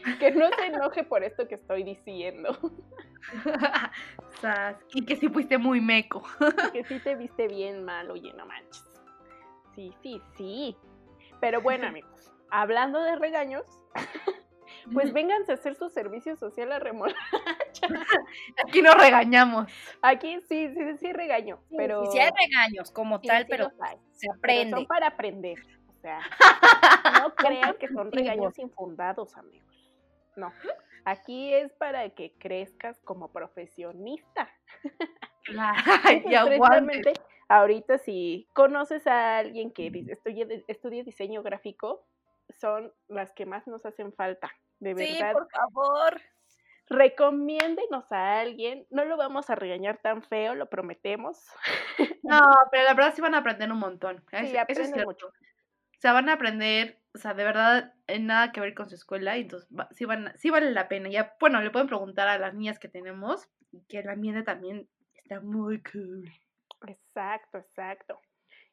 que 0.19 0.31
no 0.31 0.49
se 0.57 0.65
enoje 0.65 1.03
por 1.03 1.23
esto 1.23 1.47
que 1.47 1.55
estoy 1.55 1.83
diciendo. 1.83 2.57
Sas, 4.41 4.77
y 4.93 5.05
que 5.05 5.15
sí 5.15 5.29
fuiste 5.29 5.57
muy 5.57 5.81
meco. 5.81 6.23
Que 6.73 6.83
sí 6.83 6.99
te 6.99 7.15
viste 7.15 7.47
bien 7.47 7.83
mal, 7.83 8.09
oye, 8.09 8.33
no 8.33 8.45
manches. 8.45 8.85
Sí, 9.75 9.93
sí, 10.01 10.21
sí. 10.35 10.77
Pero 11.39 11.61
bueno, 11.61 11.87
amigos, 11.87 12.31
hablando 12.49 13.01
de 13.01 13.15
regaños, 13.15 13.65
pues 14.93 15.13
vénganse 15.13 15.51
a 15.51 15.55
hacer 15.55 15.75
su 15.75 15.89
servicio 15.89 16.35
social 16.35 16.71
a 16.71 16.79
Remol. 16.79 17.13
Aquí 18.65 18.81
nos 18.81 18.95
regañamos. 18.95 19.71
Aquí 20.01 20.39
sí, 20.47 20.73
sí, 20.73 20.97
sí 20.97 21.13
regaño, 21.13 21.59
pero... 21.75 22.05
Sí, 22.05 22.11
sí 22.13 22.19
hay 22.19 22.31
regaños 22.31 22.91
como 22.91 23.19
sí, 23.19 23.27
tal, 23.27 23.43
sí 23.43 23.47
pero 23.49 23.71
hay. 23.79 23.97
se 24.11 24.27
Pero 24.27 24.37
aprende. 24.37 24.77
son 24.77 24.85
para 24.85 25.07
aprender. 25.07 25.59
O 25.87 25.93
sea, 26.01 26.19
no 27.21 27.35
crean 27.35 27.75
que 27.79 27.87
son 27.87 28.11
regaños 28.11 28.57
infundados, 28.57 29.37
amigos. 29.37 29.70
No. 30.35 30.51
Aquí 31.05 31.53
es 31.53 31.71
para 31.73 32.09
que 32.11 32.33
crezcas 32.37 32.99
como 33.01 33.31
profesionista. 33.31 34.49
Claro, 35.43 35.75
y 36.25 36.35
ahorita 37.49 37.97
si 37.97 38.47
conoces 38.53 39.07
a 39.07 39.37
alguien 39.39 39.71
que 39.71 39.89
di- 39.89 40.09
estudie, 40.11 40.63
estudie 40.67 41.03
diseño 41.03 41.41
gráfico, 41.43 42.05
son 42.59 42.93
las 43.07 43.31
que 43.33 43.45
más 43.45 43.67
nos 43.67 43.85
hacen 43.85 44.13
falta. 44.13 44.51
De 44.79 44.95
Sí, 44.95 45.13
verdad, 45.19 45.33
por 45.33 45.49
favor. 45.51 46.21
recomiéndenos 46.87 48.11
a 48.11 48.39
alguien. 48.39 48.85
No 48.89 49.05
lo 49.05 49.17
vamos 49.17 49.49
a 49.49 49.55
regañar 49.55 49.97
tan 49.97 50.21
feo, 50.23 50.55
lo 50.55 50.67
prometemos. 50.69 51.43
No, 52.23 52.39
pero 52.71 52.83
la 52.83 52.93
verdad 52.93 53.13
sí 53.15 53.21
van 53.21 53.35
a 53.35 53.39
aprender 53.39 53.71
un 53.71 53.79
montón. 53.79 54.23
Sí, 54.29 54.35
Eso- 54.37 54.45
eso 54.45 54.53
es 54.53 54.59
aprenden 54.59 55.03
mucho. 55.05 55.31
O 56.01 56.03
sea, 56.03 56.13
van 56.13 56.29
a 56.29 56.33
aprender, 56.33 56.99
o 57.13 57.19
sea, 57.19 57.35
de 57.35 57.43
verdad, 57.43 57.93
en 58.07 58.25
nada 58.25 58.51
que 58.51 58.59
ver 58.59 58.73
con 58.73 58.89
su 58.89 58.95
escuela, 58.95 59.37
y 59.37 59.41
entonces 59.41 59.69
va- 59.71 59.87
sí, 59.91 60.05
van, 60.05 60.33
sí 60.39 60.49
vale 60.49 60.71
la 60.71 60.87
pena. 60.87 61.09
Ya, 61.09 61.35
bueno, 61.39 61.61
le 61.61 61.69
pueden 61.69 61.87
preguntar 61.87 62.27
a 62.27 62.39
las 62.39 62.55
niñas 62.55 62.79
que 62.79 62.89
tenemos, 62.89 63.47
que 63.87 63.99
el 63.99 64.09
ambiente 64.09 64.41
también 64.41 64.89
está 65.13 65.41
muy 65.41 65.83
cool. 65.83 66.27
Exacto, 66.87 67.59
exacto. 67.59 68.19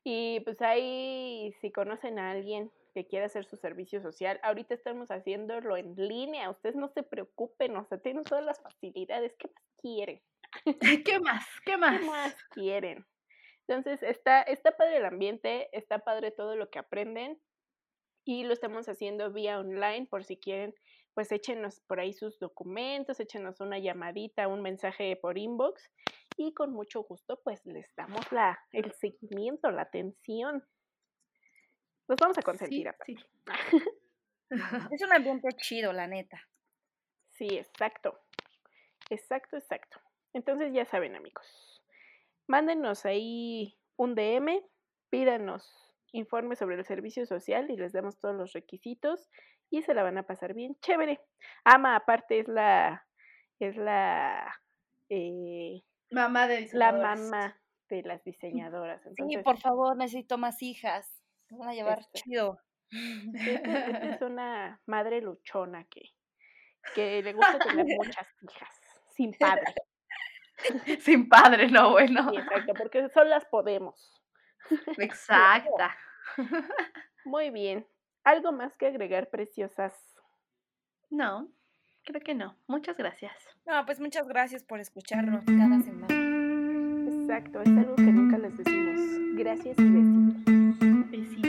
Y 0.05 0.41
pues 0.41 0.63
ahí, 0.63 1.53
si 1.61 1.71
conocen 1.71 2.19
a 2.19 2.31
alguien 2.31 2.71
que 2.95 3.07
quiera 3.07 3.27
hacer 3.27 3.45
su 3.45 3.59
servicio 3.59 4.01
social, 4.01 4.41
ahorita 4.43 4.73
estamos 4.73 5.11
haciéndolo 5.11 5.77
en 5.77 5.95
línea. 5.97 6.49
Ustedes 6.49 6.77
no 6.77 6.89
se 6.89 7.03
preocupen, 7.03 7.77
o 7.77 7.85
sea, 7.85 7.99
tienen 7.99 8.25
todas 8.25 8.43
las 8.43 8.59
facilidades. 8.63 9.35
¿Qué 9.39 9.49
más 9.49 9.65
quieren? 9.83 10.23
¿Qué 11.05 11.21
más? 11.21 11.45
¿Qué 11.67 11.77
más? 11.77 12.01
¿Qué 12.01 12.07
más 12.07 12.35
quieren? 12.55 13.05
Entonces, 13.69 14.03
está, 14.03 14.41
está 14.43 14.77
padre 14.77 14.97
el 14.97 15.05
ambiente, 15.05 15.69
está 15.77 15.99
padre 15.99 16.31
todo 16.31 16.57
lo 16.57 16.71
que 16.71 16.79
aprenden 16.79 17.39
y 18.25 18.45
lo 18.45 18.55
estamos 18.55 18.89
haciendo 18.89 19.31
vía 19.31 19.59
online 19.59 20.07
por 20.07 20.25
si 20.25 20.39
quieren, 20.39 20.75
pues 21.13 21.31
échenos 21.33 21.81
por 21.81 22.01
ahí 22.01 22.15
sus 22.15 22.39
documentos, 22.39 23.21
échenos 23.21 23.61
una 23.61 23.79
llamadita, 23.79 24.49
un 24.49 24.63
mensaje 24.63 25.17
por 25.17 25.37
inbox 25.37 25.91
y 26.39 26.55
con 26.55 26.73
mucho 26.73 27.03
gusto 27.03 27.41
pues 27.45 27.65
les 27.67 27.95
damos 27.95 28.33
la, 28.33 28.59
el 28.73 28.91
seguimiento, 28.93 29.71
la 29.71 29.83
atención. 29.83 30.67
Los 32.07 32.17
vamos 32.19 32.39
a 32.39 32.43
consentir. 32.43 32.91
Sí, 33.05 33.17
sí. 33.17 33.79
Es 34.93 35.03
un 35.03 35.13
ambiente 35.13 35.49
chido, 35.59 35.93
la 35.93 36.07
neta. 36.07 36.41
Sí, 37.33 37.49
exacto. 37.51 38.19
Exacto, 39.11 39.59
exacto. 39.59 40.01
Entonces 40.33 40.73
ya 40.73 40.87
saben, 40.87 41.17
amigos. 41.17 41.68
Mándenos 42.49 43.05
ahí 43.07 43.79
un 43.97 44.15
DM, 44.15 44.63
pídanos 45.11 45.95
informes 46.13 46.59
sobre 46.59 46.77
el 46.77 46.85
servicio 46.85 47.27
social 47.27 47.71
y 47.71 47.77
les 47.77 47.93
damos 47.93 48.19
todos 48.19 48.35
los 48.35 48.53
requisitos 48.55 49.29
y 49.71 49.83
se 49.83 49.93
la 49.93 50.03
van 50.03 50.17
a 50.17 50.23
pasar 50.27 50.55
bien 50.55 50.75
chévere. 50.81 51.21
Ama, 51.65 51.95
aparte, 51.97 52.39
es 52.41 52.49
la 52.49 53.07
es 53.61 53.77
la 53.77 54.59
eh, 55.11 55.83
Mamá 56.11 56.49
de 56.49 56.69
la 56.73 56.93
mamá 56.93 57.61
de 57.91 58.03
las 58.03 58.25
diseñadoras. 58.25 59.03
Sí, 59.03 59.09
Entonces, 59.11 59.43
por 59.45 59.59
favor, 59.59 59.97
necesito 59.97 60.39
más 60.39 60.63
hijas. 60.63 61.23
Se 61.49 61.57
van 61.57 61.69
a 61.71 61.75
llevar 61.75 62.01
chido. 62.13 62.59
esta- 62.91 63.87
esta 63.91 64.15
es 64.15 64.23
una 64.23 64.81
madre 64.87 65.21
luchona 65.21 65.85
que, 65.85 66.03
que 66.95 67.23
le 67.23 67.33
gusta 67.35 67.59
tener 67.59 67.85
muchas 67.99 68.27
hijas, 68.43 68.81
sin 69.15 69.33
padre. 69.35 69.75
Sin 71.01 71.29
padre, 71.29 71.69
no, 71.71 71.91
bueno. 71.91 72.31
Sí, 72.31 72.37
exacto, 72.37 72.75
porque 72.75 73.09
solas 73.11 73.45
podemos. 73.47 74.23
Exacta. 74.99 75.97
Muy 77.25 77.51
bien. 77.51 77.87
¿Algo 78.25 78.53
más 78.53 78.77
que 78.77 78.87
agregar, 78.87 79.31
preciosas? 79.31 79.95
No, 81.11 81.49
creo 82.05 82.21
que 82.21 82.35
no. 82.35 82.57
Muchas 82.67 82.97
gracias. 82.97 83.33
No, 83.67 83.85
pues 83.87 84.01
muchas 84.01 84.27
gracias 84.29 84.63
por 84.63 84.81
escucharnos 84.81 85.45
cada 85.45 85.81
semana. 85.81 86.29
Exacto, 87.11 87.63
es 87.63 87.69
algo 87.69 87.97
que 87.97 88.03
nunca 88.03 88.39
les 88.39 88.57
decimos. 88.57 89.01
Gracias 89.37 89.79
y 89.79 89.85
besitos. 91.11 91.48